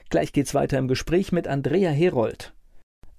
[0.10, 2.53] Gleich geht's weiter im Gespräch mit Andrea Herold.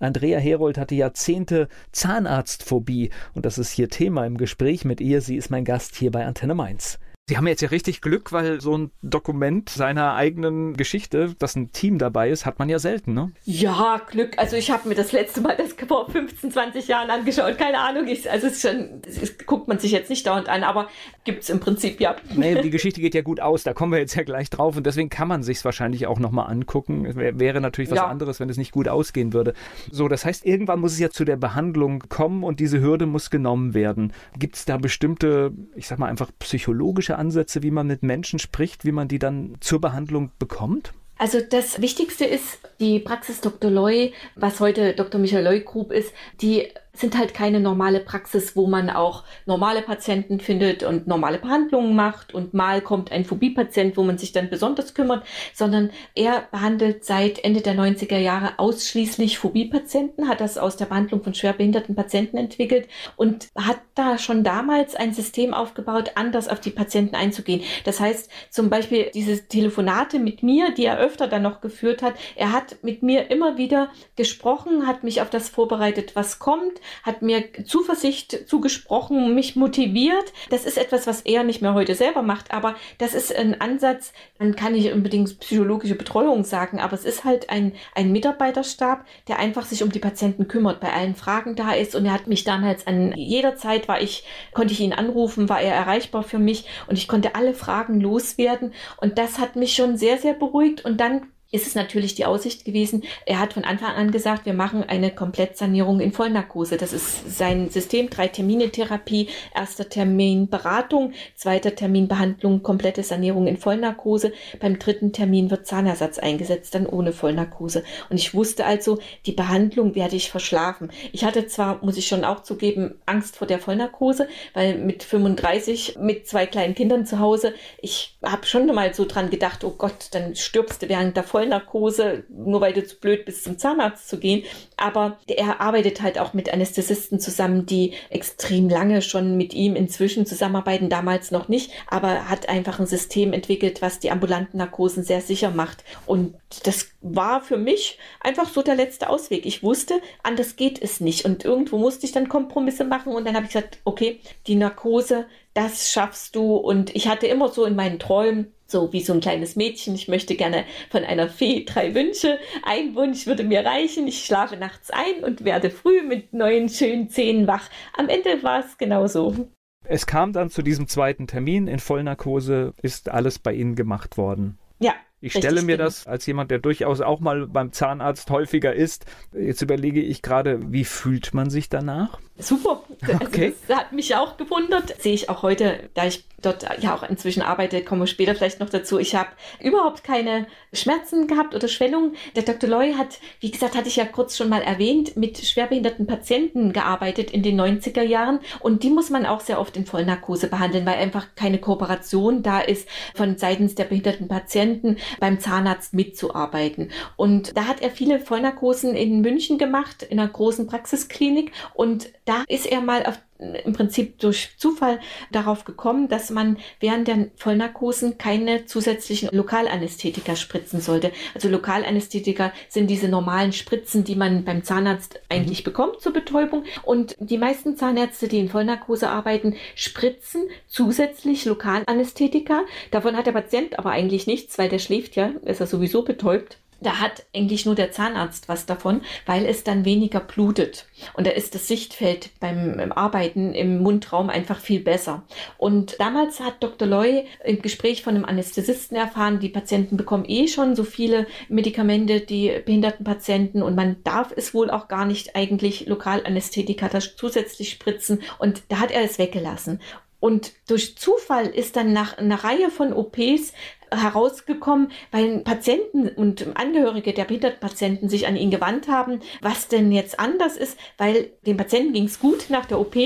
[0.04, 5.20] Andrea Herold hatte Jahrzehnte Zahnarztphobie und das ist hier Thema im Gespräch mit ihr.
[5.20, 6.98] Sie ist mein Gast hier bei Antenne Mainz.
[7.26, 11.72] Sie haben jetzt ja richtig Glück, weil so ein Dokument seiner eigenen Geschichte, dass ein
[11.72, 13.32] Team dabei ist, hat man ja selten, ne?
[13.44, 14.34] Ja, Glück.
[14.36, 17.56] Also ich habe mir das letzte Mal das vor 15, 20 Jahren angeschaut.
[17.56, 18.08] Keine Ahnung.
[18.08, 20.88] Ich, also es ist schon, es guckt man sich jetzt nicht dauernd an, aber
[21.24, 22.14] gibt es im Prinzip ja.
[22.34, 23.62] Nee, die Geschichte geht ja gut aus.
[23.62, 26.50] Da kommen wir jetzt ja gleich drauf und deswegen kann man sich wahrscheinlich auch nochmal
[26.50, 27.16] angucken.
[27.16, 28.06] Wäre natürlich was ja.
[28.06, 29.54] anderes, wenn es nicht gut ausgehen würde.
[29.90, 33.30] So, das heißt, irgendwann muss es ja zu der Behandlung kommen und diese Hürde muss
[33.30, 34.12] genommen werden.
[34.38, 38.84] Gibt es da bestimmte, ich sag mal einfach psychologische Ansätze, wie man mit Menschen spricht,
[38.84, 40.92] wie man die dann zur Behandlung bekommt?
[41.16, 43.70] Also das Wichtigste ist die Praxis Dr.
[43.70, 45.20] Loy, was heute Dr.
[45.20, 50.40] Michael Loy Group ist, die sind halt keine normale Praxis, wo man auch normale Patienten
[50.40, 54.94] findet und normale Behandlungen macht und mal kommt ein Phobie-Patient, wo man sich dann besonders
[54.94, 60.86] kümmert, sondern er behandelt seit Ende der 90er Jahre ausschließlich Phobie-Patienten, hat das aus der
[60.86, 66.60] Behandlung von schwerbehinderten Patienten entwickelt und hat da schon damals ein System aufgebaut, anders auf
[66.60, 67.62] die Patienten einzugehen.
[67.84, 72.14] Das heißt zum Beispiel diese Telefonate mit mir, die er öfter dann noch geführt hat,
[72.36, 77.22] er hat mit mir immer wieder gesprochen, hat mich auf das vorbereitet, was kommt, hat
[77.22, 80.32] mir Zuversicht zugesprochen, mich motiviert.
[80.50, 84.12] Das ist etwas, was er nicht mehr heute selber macht, aber das ist ein Ansatz,
[84.38, 89.38] man kann nicht unbedingt psychologische Betreuung sagen, aber es ist halt ein, ein Mitarbeiterstab, der
[89.38, 91.94] einfach sich um die Patienten kümmert, bei allen Fragen da ist.
[91.94, 95.60] Und er hat mich damals an jeder Zeit war ich, konnte ich ihn anrufen, war
[95.60, 96.66] er erreichbar für mich.
[96.86, 98.72] Und ich konnte alle Fragen loswerden.
[98.96, 100.84] Und das hat mich schon sehr, sehr beruhigt.
[100.84, 103.04] Und dann ist es natürlich die Aussicht gewesen.
[103.26, 106.76] Er hat von Anfang an gesagt, wir machen eine Komplettsanierung in Vollnarkose.
[106.76, 113.46] Das ist sein System, drei Termine Therapie, erster Termin Beratung, zweiter Termin Behandlung, komplette Sanierung
[113.46, 114.32] in Vollnarkose.
[114.58, 117.84] Beim dritten Termin wird Zahnersatz eingesetzt, dann ohne Vollnarkose.
[118.10, 120.90] Und ich wusste also, die Behandlung werde ich verschlafen.
[121.12, 125.98] Ich hatte zwar, muss ich schon auch zugeben, Angst vor der Vollnarkose, weil mit 35,
[126.00, 130.08] mit zwei kleinen Kindern zu Hause, ich habe schon mal so dran gedacht, oh Gott,
[130.12, 134.18] dann stirbst du während der Vollnarkose nur weil du zu blöd bist, zum Zahnarzt zu
[134.18, 134.44] gehen.
[134.76, 140.26] Aber er arbeitet halt auch mit Anästhesisten zusammen, die extrem lange schon mit ihm inzwischen
[140.26, 145.20] zusammenarbeiten, damals noch nicht, aber hat einfach ein System entwickelt, was die ambulanten Narkosen sehr
[145.20, 145.84] sicher macht.
[146.06, 146.34] Und
[146.64, 149.46] das war für mich einfach so der letzte Ausweg.
[149.46, 151.24] Ich wusste, anders geht es nicht.
[151.24, 153.12] Und irgendwo musste ich dann Kompromisse machen.
[153.12, 156.56] Und dann habe ich gesagt, okay, die Narkose, das schaffst du.
[156.56, 160.08] Und ich hatte immer so in meinen Träumen, so wie so ein kleines Mädchen, ich
[160.08, 162.38] möchte gerne von einer Fee drei Wünsche.
[162.64, 164.06] Ein Wunsch würde mir reichen.
[164.08, 167.68] Ich schlafe nachts ein und werde früh mit neuen schönen Zähnen wach.
[167.96, 169.48] Am Ende war es genauso.
[169.86, 171.68] Es kam dann zu diesem zweiten Termin.
[171.68, 174.58] In Vollnarkose ist alles bei Ihnen gemacht worden.
[174.80, 174.94] Ja,
[175.24, 175.84] ich stelle mir genau.
[175.84, 179.06] das als jemand, der durchaus auch mal beim Zahnarzt häufiger ist.
[179.32, 182.18] Jetzt überlege ich gerade, wie fühlt man sich danach?
[182.38, 182.82] Super.
[183.02, 183.46] Okay.
[183.46, 185.00] Also das hat mich auch gewundert.
[185.00, 188.70] Sehe ich auch heute, da ich dort ja auch inzwischen arbeite, komme später vielleicht noch
[188.70, 188.98] dazu.
[188.98, 189.30] Ich habe
[189.60, 192.16] überhaupt keine Schmerzen gehabt oder Schwellungen.
[192.36, 192.68] Der Dr.
[192.68, 197.30] Loy hat, wie gesagt, hatte ich ja kurz schon mal erwähnt, mit schwerbehinderten Patienten gearbeitet
[197.30, 198.40] in den 90er Jahren.
[198.60, 202.60] Und die muss man auch sehr oft in Vollnarkose behandeln, weil einfach keine Kooperation da
[202.60, 206.90] ist von seitens der behinderten Patienten beim Zahnarzt mitzuarbeiten.
[207.16, 211.52] Und da hat er viele Vollnarkosen in München gemacht, in einer großen Praxisklinik.
[211.74, 215.00] Und da ist er mal auf im Prinzip durch Zufall
[215.32, 221.10] darauf gekommen, dass man während der Vollnarkosen keine zusätzlichen Lokalanästhetika spritzen sollte.
[221.34, 225.64] Also Lokalanästhetika sind diese normalen Spritzen, die man beim Zahnarzt eigentlich mhm.
[225.64, 226.64] bekommt zur Betäubung.
[226.84, 232.62] Und die meisten Zahnärzte, die in Vollnarkose arbeiten, spritzen zusätzlich Lokalanästhetika.
[232.92, 236.58] Davon hat der Patient aber eigentlich nichts, weil der schläft ja, ist er sowieso betäubt
[236.84, 240.86] da hat eigentlich nur der Zahnarzt was davon, weil es dann weniger blutet.
[241.14, 245.22] Und da ist das Sichtfeld beim Arbeiten im Mundraum einfach viel besser.
[245.58, 246.86] Und damals hat Dr.
[246.86, 252.20] Loy im Gespräch von einem Anästhesisten erfahren, die Patienten bekommen eh schon so viele Medikamente,
[252.20, 258.22] die behinderten Patienten, und man darf es wohl auch gar nicht eigentlich Lokalanästhetika zusätzlich spritzen.
[258.38, 259.80] Und da hat er es weggelassen.
[260.24, 263.52] Und durch Zufall ist dann nach einer Reihe von OPs
[263.96, 270.18] herausgekommen, weil Patienten und Angehörige der Behindertenpatienten sich an ihn gewandt haben, was denn jetzt
[270.18, 272.96] anders ist, weil dem Patienten ging es gut nach der OP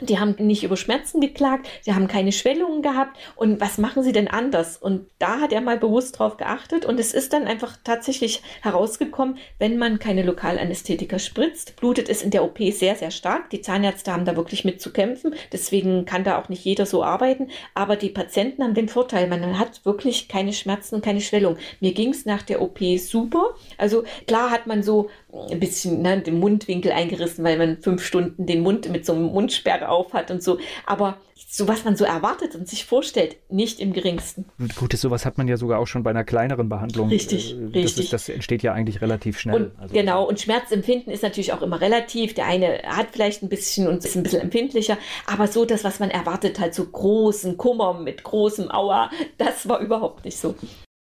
[0.00, 3.18] die haben nicht über Schmerzen geklagt, sie haben keine Schwellungen gehabt.
[3.36, 4.76] Und was machen sie denn anders?
[4.76, 6.84] Und da hat er mal bewusst drauf geachtet.
[6.84, 12.30] Und es ist dann einfach tatsächlich herausgekommen, wenn man keine Lokalanästhetika spritzt, blutet es in
[12.30, 13.50] der OP sehr, sehr stark.
[13.50, 15.34] Die Zahnärzte haben da wirklich mit zu kämpfen.
[15.52, 17.48] Deswegen kann da auch nicht jeder so arbeiten.
[17.74, 21.56] Aber die Patienten haben den Vorteil, man hat wirklich keine Schmerzen und keine Schwellung.
[21.80, 23.54] Mir ging es nach der OP super.
[23.76, 25.10] Also klar hat man so
[25.50, 29.24] ein bisschen ne, den Mundwinkel eingerissen, weil man fünf Stunden den Mund mit so einem
[29.24, 30.58] Mundsperre auf hat und so.
[30.86, 31.18] Aber
[31.50, 34.46] so was man so erwartet und sich vorstellt, nicht im geringsten.
[34.76, 37.08] Gut, sowas hat man ja sogar auch schon bei einer kleineren Behandlung.
[37.08, 38.04] Richtig, das richtig.
[38.04, 39.56] Ist, das entsteht ja eigentlich relativ schnell.
[39.56, 39.94] Und, also.
[39.94, 42.34] Genau, und Schmerzempfinden ist natürlich auch immer relativ.
[42.34, 46.00] Der eine hat vielleicht ein bisschen und ist ein bisschen empfindlicher, aber so das, was
[46.00, 50.54] man erwartet, halt so großen Kummer mit großem Aua, das war überhaupt nicht so.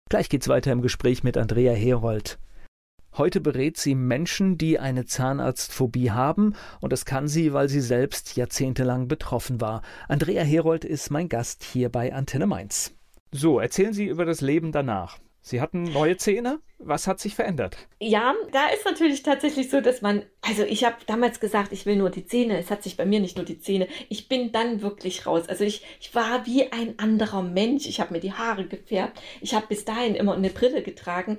[0.10, 2.38] Gleich geht's weiter im Gespräch mit Andrea Herold.
[3.16, 8.36] Heute berät sie Menschen, die eine Zahnarztphobie haben, und das kann sie, weil sie selbst
[8.36, 9.84] jahrzehntelang betroffen war.
[10.08, 12.96] Andrea Herold ist mein Gast hier bei Antenne Mainz.
[13.32, 15.20] So, erzählen Sie über das Leben danach.
[15.42, 16.60] Sie hatten neue Zähne?
[16.86, 17.78] Was hat sich verändert?
[18.00, 21.96] Ja, da ist natürlich tatsächlich so, dass man, also ich habe damals gesagt, ich will
[21.96, 22.58] nur die Zähne.
[22.58, 23.88] Es hat sich bei mir nicht nur die Zähne.
[24.10, 25.48] Ich bin dann wirklich raus.
[25.48, 27.86] Also ich, ich war wie ein anderer Mensch.
[27.88, 29.22] Ich habe mir die Haare gefärbt.
[29.40, 31.38] Ich habe bis dahin immer eine Brille getragen,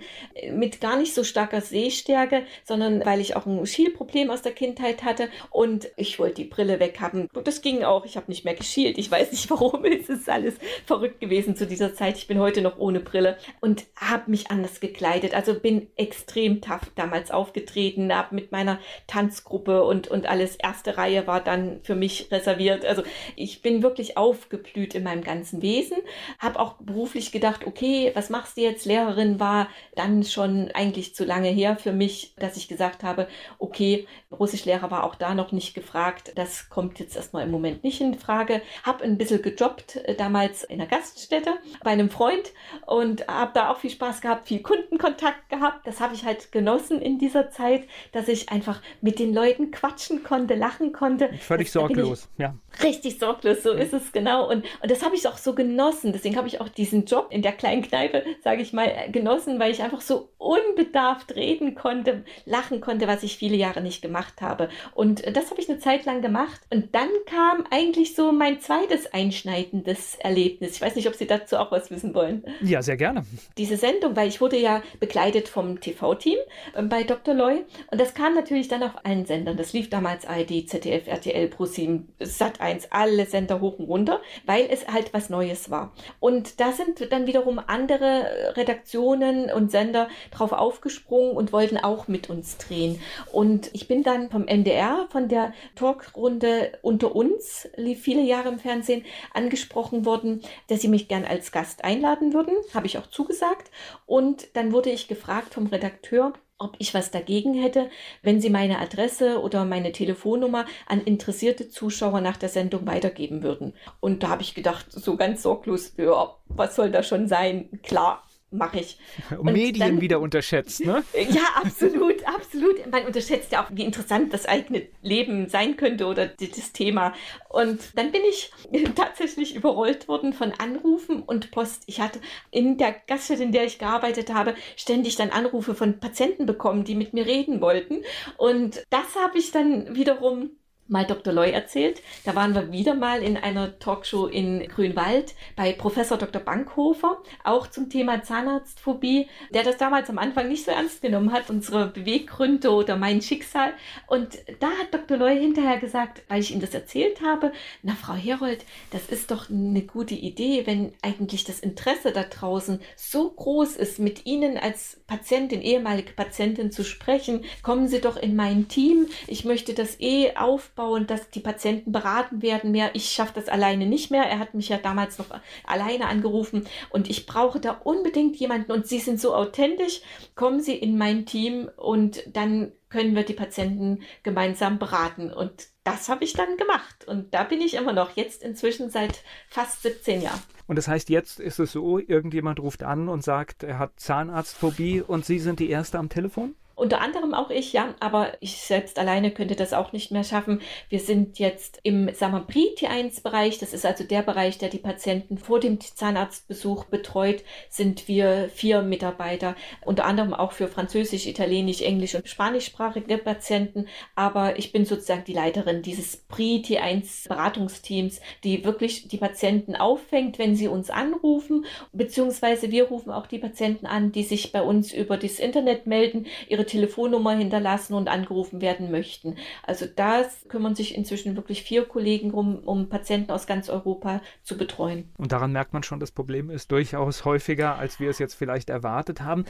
[0.51, 5.05] mit gar nicht so starker Sehstärke, sondern weil ich auch ein Schielproblem aus der Kindheit
[5.05, 7.29] hatte und ich wollte die Brille weghaben.
[7.45, 8.07] Das ging auch.
[8.07, 8.97] Ich habe nicht mehr geschielt.
[8.97, 9.85] Ich weiß nicht warum.
[9.85, 10.55] Es ist alles
[10.87, 12.17] verrückt gewesen zu dieser Zeit.
[12.17, 16.91] Ich bin heute noch ohne Brille und habe mich anders gekleidet also bin extrem tough
[16.95, 20.57] damals aufgetreten, habe mit meiner Tanzgruppe und, und alles.
[20.57, 22.85] Erste Reihe war dann für mich reserviert.
[22.85, 23.03] Also
[23.37, 25.99] ich bin wirklich aufgeblüht in meinem ganzen Wesen.
[26.39, 28.87] Habe auch beruflich gedacht, okay, was machst du jetzt?
[28.87, 33.29] Lehrerin war dann schon eigentlich zu lange her für mich, dass ich gesagt habe,
[33.59, 36.33] okay, Russischlehrer war auch da noch nicht gefragt.
[36.37, 38.63] Das kommt jetzt erstmal im Moment nicht in Frage.
[38.83, 42.53] Habe ein bisschen gejobbt äh, damals in einer Gaststätte bei einem Freund
[42.87, 45.87] und habe da auch viel Spaß gehabt, viel Kundenkontakt Kontakt gehabt.
[45.87, 50.23] Das habe ich halt genossen in dieser Zeit, dass ich einfach mit den Leuten quatschen
[50.23, 51.31] konnte, lachen konnte.
[51.39, 52.55] Völlig das, sorglos, ja.
[52.83, 53.79] Richtig sorglos, so ja.
[53.79, 54.49] ist es genau.
[54.51, 56.13] Und, und das habe ich auch so genossen.
[56.13, 59.71] Deswegen habe ich auch diesen Job in der kleinen Kneipe, sage ich mal, genossen, weil
[59.71, 64.69] ich einfach so unbedarft reden konnte, lachen konnte, was ich viele Jahre nicht gemacht habe.
[64.95, 66.61] Und das habe ich eine Zeit lang gemacht.
[66.71, 70.73] Und dann kam eigentlich so mein zweites einschneidendes Erlebnis.
[70.73, 72.45] Ich weiß nicht, ob Sie dazu auch was wissen wollen.
[72.61, 73.25] Ja, sehr gerne.
[73.57, 76.39] Diese Sendung, weil ich wurde ja begleitet vom TV-Team
[76.75, 77.35] äh, bei Dr.
[77.35, 77.65] Loy.
[77.91, 79.59] Und das kam natürlich dann auf allen Sendern.
[79.59, 84.89] Das lief damals ARD, ZDF, RTL, ProSieben, Sat1, alle Sender hoch und runter, weil es
[84.89, 85.93] halt was Neues war.
[86.21, 92.31] Und da sind dann wiederum andere Redaktionen und Sender drauf aufgesprungen und wollten auch mit
[92.31, 92.99] uns drehen.
[93.31, 98.59] Und ich bin dann vom MDR, von der Talkrunde unter uns, lief viele Jahre im
[98.59, 102.55] Fernsehen, angesprochen worden, dass sie mich gern als Gast einladen würden.
[102.73, 103.71] Habe ich auch zugesagt.
[104.07, 107.91] Und dann wurde ich gefragt vom Redakteur, ob ich was dagegen hätte,
[108.23, 113.75] wenn Sie meine Adresse oder meine Telefonnummer an interessierte Zuschauer nach der Sendung weitergeben würden.
[114.01, 117.69] Und da habe ich gedacht, so ganz sorglos, ja, was soll da schon sein?
[117.83, 118.25] Klar,
[118.55, 118.99] mache ich.
[119.39, 121.05] Und Medien dann, wieder unterschätzt, ne?
[121.15, 122.91] Ja, absolut, absolut.
[122.91, 127.13] Man unterschätzt ja auch, wie interessant das eigene Leben sein könnte oder das Thema.
[127.49, 128.53] Und dann bin ich
[128.95, 131.85] tatsächlich überrollt worden von Anrufen und Post.
[131.87, 136.47] Ich hatte in der Gaststätte, in der ich gearbeitet habe, ständig dann Anrufe von Patienten
[136.47, 138.03] bekommen, die mit mir reden wollten.
[138.37, 140.51] Und das habe ich dann wiederum
[140.89, 141.33] mal Dr.
[141.33, 142.03] Loy erzählt.
[142.25, 146.43] Da waren wir wieder mal in einer Talkshow in Grünwald bei Professor Dr.
[146.43, 151.51] Bankhofer, auch zum Thema Zahnarztphobie, der das damals am Anfang nicht so ernst genommen hat,
[151.51, 153.73] unsere Beweggründe oder mein Schicksal.
[154.07, 155.17] Und da hat Dr.
[155.17, 159.49] Loy hinterher gesagt, weil ich ihm das erzählt habe, na Frau Herold, das ist doch
[159.51, 165.01] eine gute Idee, wenn eigentlich das Interesse da draußen so groß ist, mit Ihnen als
[165.07, 167.45] Patientin, ehemalige Patientin zu sprechen.
[167.63, 169.07] Kommen Sie doch in mein Team.
[169.27, 172.91] Ich möchte das eh auf aufbauen, dass die Patienten beraten werden mehr.
[172.95, 174.25] Ich schaffe das alleine nicht mehr.
[174.25, 175.27] Er hat mich ja damals noch
[175.65, 180.03] alleine angerufen und ich brauche da unbedingt jemanden und Sie sind so authentisch.
[180.35, 185.33] Kommen Sie in mein Team und dann können wir die Patienten gemeinsam beraten.
[185.33, 187.05] Und das habe ich dann gemacht.
[187.07, 190.41] Und da bin ich immer noch, jetzt inzwischen seit fast 17 Jahren.
[190.67, 195.03] Und das heißt, jetzt ist es so, irgendjemand ruft an und sagt, er hat Zahnarztphobie
[195.03, 196.55] und Sie sind die Erste am Telefon?
[196.77, 200.61] Unter anderem auch ich, ja, aber ich selbst alleine könnte das auch nicht mehr schaffen.
[200.89, 205.79] Wir sind jetzt im Samabri-T1-Bereich, das ist also der Bereich, der die Patienten vor dem
[205.81, 209.55] Zahnarztbesuch betreut, sind wir vier Mitarbeiter,
[209.85, 213.87] unter anderem auch für Französisch, Italienisch, Englisch und Spanischsprachige Patienten.
[214.17, 220.67] Aber ich bin sozusagen die Leiterin dieses Pri-T1-Beratungsteams, die wirklich die Patienten auffängt, wenn sie
[220.67, 225.39] uns anrufen, beziehungsweise wir rufen auch die Patienten an, die sich bei uns über das
[225.39, 229.37] Internet melden, ihre ihre Telefonnummer hinterlassen und angerufen werden möchten.
[229.63, 234.57] Also da kümmern sich inzwischen wirklich vier Kollegen um, um Patienten aus ganz Europa zu
[234.57, 235.11] betreuen.
[235.19, 238.71] Und daran merkt man schon, das Problem ist durchaus häufiger, als wir es jetzt vielleicht
[238.71, 239.45] erwartet haben.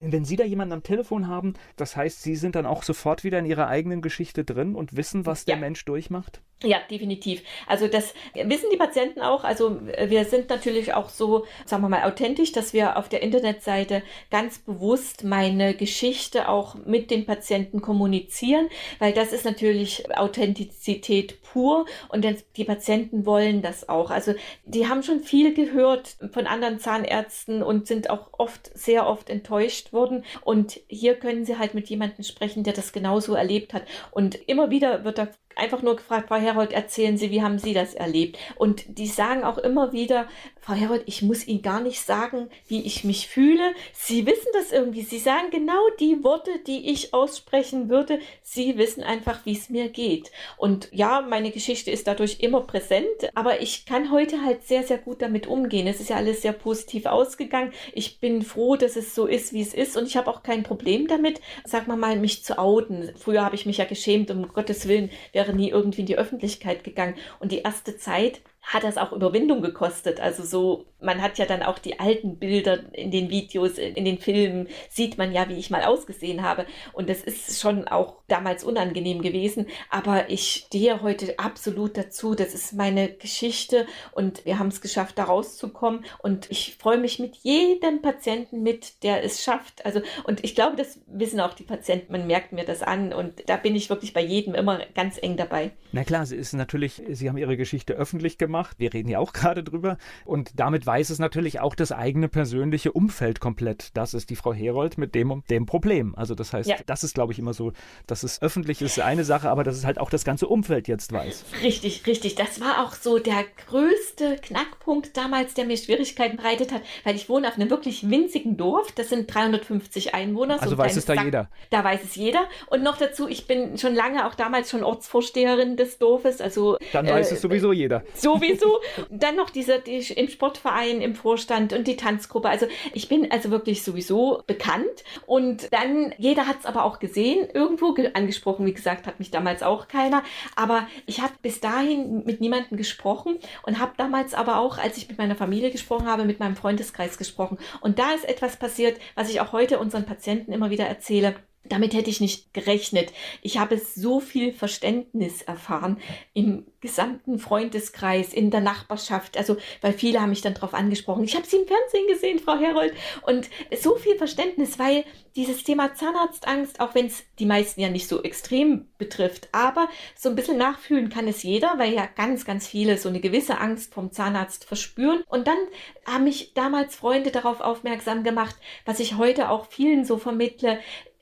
[0.00, 3.38] Wenn Sie da jemanden am Telefon haben, das heißt, Sie sind dann auch sofort wieder
[3.38, 6.42] in Ihrer eigenen Geschichte drin und wissen, was der Mensch durchmacht?
[6.62, 7.42] Ja, definitiv.
[7.66, 9.44] Also das wissen die Patienten auch.
[9.44, 14.02] Also wir sind natürlich auch so, sagen wir mal, authentisch, dass wir auf der Internetseite
[14.30, 18.68] ganz bewusst meine Geschichte auch mit den Patienten kommunizieren,
[18.98, 22.26] weil das ist natürlich Authentizität pur und
[22.56, 24.10] die Patienten wollen das auch.
[24.10, 24.34] Also
[24.64, 29.85] die haben schon viel gehört von anderen Zahnärzten und sind auch oft, sehr oft enttäuscht
[29.92, 30.24] worden.
[30.42, 33.84] Und hier können sie halt mit jemandem sprechen, der das genauso erlebt hat.
[34.10, 37.74] Und immer wieder wird da einfach nur gefragt, Frau Herold, erzählen Sie, wie haben Sie
[37.74, 38.38] das erlebt?
[38.56, 40.28] Und die sagen auch immer wieder,
[40.60, 43.72] Frau Herold, ich muss Ihnen gar nicht sagen, wie ich mich fühle.
[43.92, 45.02] Sie wissen das irgendwie.
[45.02, 48.18] Sie sagen genau die Worte, die ich aussprechen würde.
[48.42, 50.30] Sie wissen einfach, wie es mir geht.
[50.56, 54.98] Und ja, meine Geschichte ist dadurch immer präsent, aber ich kann heute halt sehr, sehr
[54.98, 55.86] gut damit umgehen.
[55.86, 57.72] Es ist ja alles sehr positiv ausgegangen.
[57.92, 59.96] Ich bin froh, dass es so ist, wie es ist.
[59.96, 63.12] Und ich habe auch kein Problem damit, sag mal mal, mich zu outen.
[63.16, 66.18] Früher habe ich mich ja geschämt, um Gottes Willen, wäre wäre nie irgendwie in die
[66.18, 67.14] Öffentlichkeit gegangen.
[67.38, 70.18] Und die erste Zeit hat das auch Überwindung gekostet.
[70.20, 74.18] Also so, man hat ja dann auch die alten Bilder in den Videos, in den
[74.18, 76.66] Filmen, sieht man ja, wie ich mal ausgesehen habe.
[76.92, 79.66] Und das ist schon auch damals unangenehm gewesen.
[79.88, 82.34] Aber ich stehe heute absolut dazu.
[82.34, 86.04] Das ist meine Geschichte und wir haben es geschafft, da rauszukommen.
[86.18, 89.86] Und ich freue mich mit jedem Patienten mit, der es schafft.
[89.86, 92.10] Also, und ich glaube, das wissen auch die Patienten.
[92.10, 93.12] Man merkt mir das an.
[93.12, 95.70] Und da bin ich wirklich bei jedem immer ganz eng dabei.
[95.92, 98.76] Na klar, sie ist natürlich, sie haben ihre Geschichte öffentlich gemacht gemacht.
[98.78, 99.98] Wir reden ja auch gerade drüber.
[100.24, 103.90] Und damit weiß es natürlich auch das eigene persönliche Umfeld komplett.
[103.94, 106.14] Das ist die Frau Herold mit dem, dem Problem.
[106.16, 106.76] Also das heißt, ja.
[106.86, 107.72] das ist, glaube ich, immer so,
[108.06, 111.12] dass es öffentlich ist eine Sache, aber dass es halt auch das ganze Umfeld jetzt
[111.12, 111.44] weiß.
[111.62, 112.34] Richtig, richtig.
[112.34, 117.28] Das war auch so der größte Knackpunkt damals, der mir Schwierigkeiten bereitet hat, weil ich
[117.28, 118.92] wohne auf einem wirklich winzigen Dorf.
[118.92, 120.54] Das sind 350 Einwohner.
[120.54, 121.48] Also so weiß es da Sack, jeder.
[121.70, 122.46] Da weiß es jeder.
[122.68, 126.40] Und noch dazu, ich bin schon lange, auch damals schon Ortsvorsteherin des Dorfes.
[126.40, 128.02] Also, Dann weiß äh, es sowieso jeder.
[128.14, 128.80] So sowieso.
[129.10, 132.48] Dann noch diese die, im Sportverein, im Vorstand und die Tanzgruppe.
[132.48, 135.04] Also ich bin also wirklich sowieso bekannt.
[135.26, 138.66] Und dann, jeder hat es aber auch gesehen, irgendwo angesprochen.
[138.66, 140.22] Wie gesagt, hat mich damals auch keiner.
[140.54, 145.08] Aber ich habe bis dahin mit niemandem gesprochen und habe damals aber auch, als ich
[145.08, 147.58] mit meiner Familie gesprochen habe, mit meinem Freundeskreis gesprochen.
[147.80, 151.36] Und da ist etwas passiert, was ich auch heute unseren Patienten immer wieder erzähle.
[151.68, 153.12] Damit hätte ich nicht gerechnet.
[153.42, 155.98] Ich habe so viel Verständnis erfahren
[156.34, 159.36] im gesamten Freundeskreis, in der Nachbarschaft.
[159.36, 161.24] Also, weil viele haben mich dann darauf angesprochen.
[161.24, 162.94] Ich habe Sie im Fernsehen gesehen, Frau Herold.
[163.26, 163.48] Und
[163.80, 165.04] so viel Verständnis, weil
[165.34, 170.30] dieses Thema Zahnarztangst, auch wenn es die meisten ja nicht so extrem betrifft, aber so
[170.30, 173.92] ein bisschen nachfühlen kann es jeder, weil ja ganz, ganz viele so eine gewisse Angst
[173.92, 175.22] vom Zahnarzt verspüren.
[175.28, 175.58] Und dann
[176.06, 178.56] haben mich damals Freunde darauf aufmerksam gemacht,
[178.86, 180.78] was ich heute auch vielen so vermittle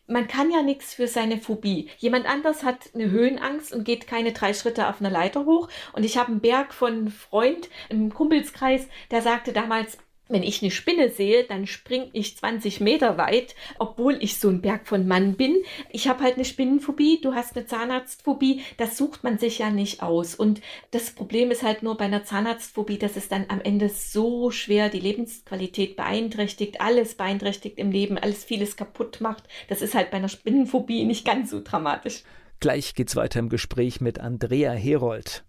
[0.06, 1.90] man kann ja nichts für seine Phobie.
[1.98, 5.68] Jemand anders hat eine Höhenangst und geht keine drei Schritte auf einer Leiter hoch.
[5.92, 9.98] Und ich habe einen Berg von Freund im Kumpelskreis, der sagte damals,
[10.28, 14.62] wenn ich eine Spinne sehe, dann springe ich 20 Meter weit, obwohl ich so ein
[14.62, 15.56] Berg von Mann bin.
[15.90, 20.02] Ich habe halt eine Spinnenphobie, du hast eine Zahnarztphobie, das sucht man sich ja nicht
[20.02, 20.34] aus.
[20.34, 20.62] Und
[20.92, 24.88] das Problem ist halt nur bei einer Zahnarztphobie, dass es dann am Ende so schwer
[24.88, 29.44] die Lebensqualität beeinträchtigt, alles beeinträchtigt im Leben, alles vieles kaputt macht.
[29.68, 32.22] Das ist halt bei einer Spinnenphobie nicht ganz so dramatisch.
[32.60, 35.44] Gleich geht's weiter im Gespräch mit Andrea Herold.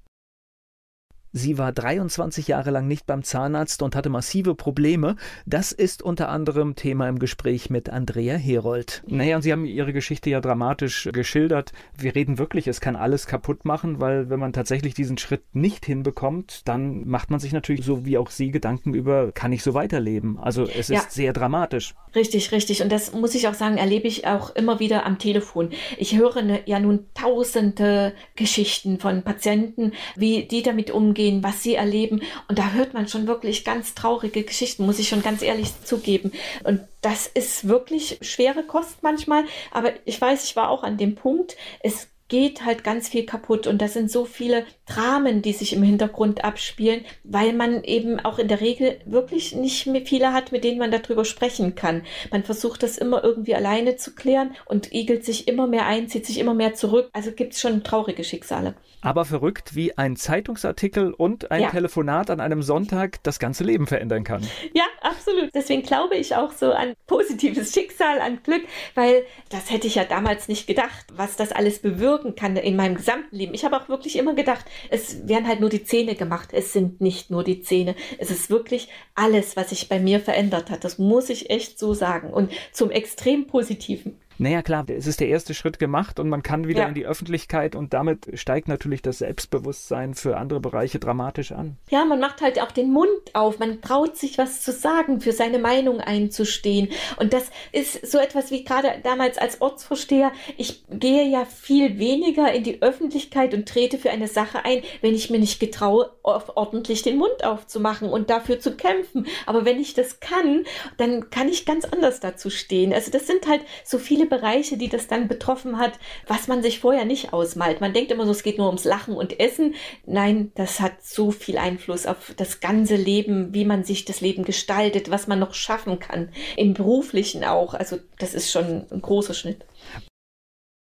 [1.38, 5.18] Sie war 23 Jahre lang nicht beim Zahnarzt und hatte massive Probleme.
[5.46, 9.04] Das ist unter anderem Thema im Gespräch mit Andrea Herold.
[9.06, 11.74] Naja, und Sie haben Ihre Geschichte ja dramatisch geschildert.
[11.98, 15.86] Wir reden wirklich, es kann alles kaputt machen, weil wenn man tatsächlich diesen Schritt nicht
[15.86, 19.74] hinbekommt, dann macht man sich natürlich so wie auch Sie Gedanken über, kann ich so
[19.74, 20.40] weiterleben?
[20.40, 21.00] Also es ja.
[21.00, 21.96] ist sehr dramatisch.
[22.16, 22.82] Richtig, richtig.
[22.82, 25.72] Und das muss ich auch sagen, erlebe ich auch immer wieder am Telefon.
[25.98, 31.64] Ich höre ne, ja nun tausende Geschichten von Patienten, wie die damit umgehen umgehen, was
[31.64, 32.22] sie erleben.
[32.48, 36.32] Und da hört man schon wirklich ganz traurige Geschichten, muss ich schon ganz ehrlich zugeben.
[36.64, 39.46] Und das ist wirklich schwere Kost manchmal.
[39.72, 43.68] Aber ich weiß, ich war auch an dem Punkt, es geht halt ganz viel kaputt
[43.68, 48.40] und das sind so viele Dramen, die sich im Hintergrund abspielen, weil man eben auch
[48.40, 52.04] in der Regel wirklich nicht mehr viele hat, mit denen man darüber sprechen kann.
[52.32, 56.26] Man versucht das immer irgendwie alleine zu klären und igelt sich immer mehr ein, zieht
[56.26, 57.10] sich immer mehr zurück.
[57.14, 58.76] Also gibt es schon traurige Schicksale
[59.06, 61.70] aber verrückt, wie ein Zeitungsartikel und ein ja.
[61.70, 64.42] Telefonat an einem Sonntag das ganze Leben verändern kann.
[64.74, 65.52] Ja, absolut.
[65.54, 68.64] Deswegen glaube ich auch so an positives Schicksal, an Glück,
[68.96, 72.96] weil das hätte ich ja damals nicht gedacht, was das alles bewirken kann in meinem
[72.96, 73.54] gesamten Leben.
[73.54, 76.50] Ich habe auch wirklich immer gedacht, es werden halt nur die Zähne gemacht.
[76.52, 77.96] Es sind nicht nur die Zähne.
[78.18, 80.84] Es ist wirklich alles, was sich bei mir verändert hat.
[80.84, 82.32] Das muss ich echt so sagen.
[82.32, 84.20] Und zum extrem Positiven.
[84.38, 86.88] Naja, klar, es ist der erste Schritt gemacht und man kann wieder ja.
[86.88, 91.78] in die Öffentlichkeit und damit steigt natürlich das Selbstbewusstsein für andere Bereiche dramatisch an.
[91.90, 95.32] Ja, man macht halt auch den Mund auf, man traut sich was zu sagen, für
[95.32, 96.90] seine Meinung einzustehen.
[97.18, 100.32] Und das ist so etwas wie gerade damals als Ortsvorsteher.
[100.58, 105.16] Ich gehe ja viel weniger in die Öffentlichkeit und trete für eine Sache ein, wenn
[105.16, 109.28] ich mir nicht getraue, ordentlich den Mund aufzumachen und dafür zu kämpfen.
[109.46, 110.66] Aber wenn ich das kann,
[110.98, 112.94] dann kann ich ganz anders dazu stehen.
[112.94, 115.94] Also das sind halt so viele viele Bereiche, die das dann betroffen hat,
[116.28, 117.82] was man sich vorher nicht ausmalt.
[117.82, 119.76] Man denkt immer so, es geht nur ums Lachen und Essen.
[120.06, 124.44] Nein, das hat so viel Einfluss auf das ganze Leben, wie man sich das Leben
[124.44, 126.30] gestaltet, was man noch schaffen kann.
[126.58, 127.74] Im beruflichen auch.
[127.74, 129.66] Also das ist schon ein großer Schnitt.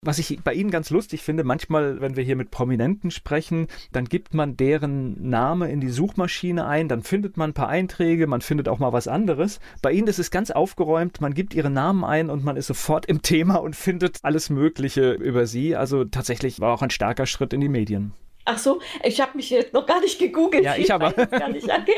[0.03, 4.07] Was ich bei Ihnen ganz lustig finde, manchmal, wenn wir hier mit Prominenten sprechen, dann
[4.07, 8.41] gibt man deren Name in die Suchmaschine ein, dann findet man ein paar Einträge, man
[8.41, 9.61] findet auch mal was anderes.
[9.83, 13.05] Bei Ihnen ist es ganz aufgeräumt, man gibt Ihren Namen ein und man ist sofort
[13.05, 15.77] im Thema und findet alles Mögliche über Sie.
[15.77, 18.15] Also tatsächlich war auch ein starker Schritt in die Medien.
[18.47, 20.65] Ach so, ich habe mich jetzt noch gar nicht gegoogelt.
[20.65, 20.89] Ja, ich.
[20.89, 21.65] Gar nicht.
[21.65, 21.93] Okay.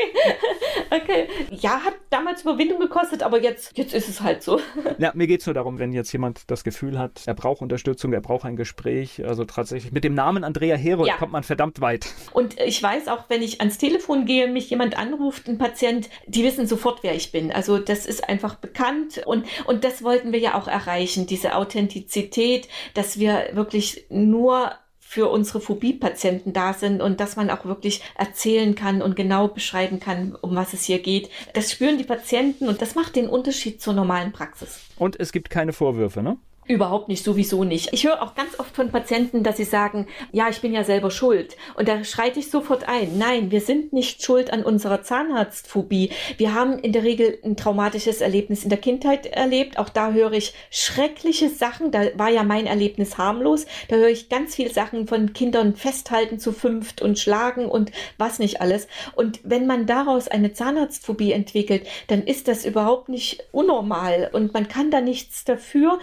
[0.90, 1.28] okay.
[1.50, 4.60] Ja, hat damals Überwindung gekostet, aber jetzt, jetzt ist es halt so.
[4.98, 8.12] Ja, mir geht es nur darum, wenn jetzt jemand das Gefühl hat, er braucht Unterstützung,
[8.12, 9.24] er braucht ein Gespräch.
[9.24, 11.16] Also tatsächlich mit dem Namen Andrea Herold ja.
[11.16, 12.06] kommt man verdammt weit.
[12.32, 16.44] Und ich weiß auch, wenn ich ans Telefon gehe, mich jemand anruft, ein Patient, die
[16.44, 17.52] wissen sofort, wer ich bin.
[17.52, 22.68] Also das ist einfach bekannt und, und das wollten wir ja auch erreichen, diese Authentizität,
[22.94, 24.72] dass wir wirklich nur
[25.12, 30.00] für unsere Phobie-Patienten da sind und dass man auch wirklich erzählen kann und genau beschreiben
[30.00, 31.28] kann, um was es hier geht.
[31.52, 34.80] Das spüren die Patienten und das macht den Unterschied zur normalen Praxis.
[34.96, 36.38] Und es gibt keine Vorwürfe, ne?
[36.68, 37.92] Überhaupt nicht, sowieso nicht.
[37.92, 41.10] Ich höre auch ganz oft von Patienten, dass sie sagen, ja, ich bin ja selber
[41.10, 41.56] schuld.
[41.74, 43.18] Und da schreite ich sofort ein.
[43.18, 46.10] Nein, wir sind nicht schuld an unserer Zahnarztphobie.
[46.36, 49.76] Wir haben in der Regel ein traumatisches Erlebnis in der Kindheit erlebt.
[49.76, 51.90] Auch da höre ich schreckliche Sachen.
[51.90, 53.66] Da war ja mein Erlebnis harmlos.
[53.88, 58.38] Da höre ich ganz viele Sachen von Kindern festhalten zu fünft und schlagen und was
[58.38, 58.86] nicht alles.
[59.16, 64.68] Und wenn man daraus eine Zahnarztphobie entwickelt, dann ist das überhaupt nicht unnormal und man
[64.68, 65.98] kann da nichts dafür.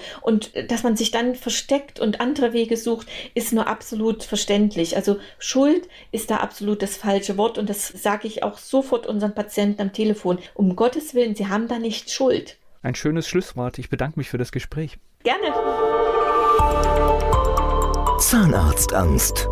[0.56, 4.96] Und dass man sich dann versteckt und andere Wege sucht, ist nur absolut verständlich.
[4.96, 9.34] Also Schuld ist da absolut das falsche Wort und das sage ich auch sofort unseren
[9.34, 10.40] Patienten am Telefon.
[10.54, 12.58] Um Gottes Willen, sie haben da nicht Schuld.
[12.82, 13.78] Ein schönes Schlusswort.
[13.78, 14.98] Ich bedanke mich für das Gespräch.
[15.24, 15.54] Gerne.
[18.20, 19.48] Zahnarztangst.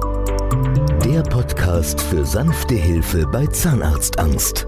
[1.04, 4.68] Der Podcast für sanfte Hilfe bei Zahnarztangst.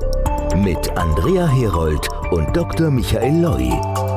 [0.56, 2.90] Mit Andrea Herold und Dr.
[2.92, 4.09] Michael Loi.